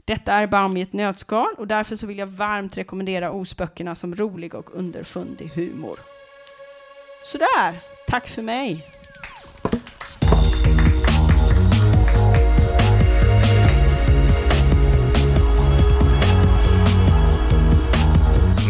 Detta 0.10 0.34
är 0.34 0.48
Baum 0.48 0.78
i 0.78 0.82
ett 0.82 0.93
nötskal 0.93 1.54
och 1.58 1.67
därför 1.67 1.95
så 1.95 2.08
vill 2.08 2.17
jag 2.17 2.28
varmt 2.28 2.78
rekommendera 2.78 3.32
Osböckerna 3.32 3.95
som 3.95 4.15
rolig 4.15 4.56
och 4.56 4.76
underfundig 4.76 5.52
humor. 5.56 5.95
Sådär, 7.22 7.82
tack 8.08 8.28
för 8.28 8.41
mig! 8.41 8.86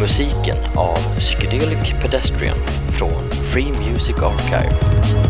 Musiken 0.00 0.56
av 0.76 0.96
Psychedelic 1.18 2.02
Pedestrian 2.02 2.58
från 2.98 3.30
Free 3.52 3.72
Music 3.90 4.16
Archive. 4.22 5.29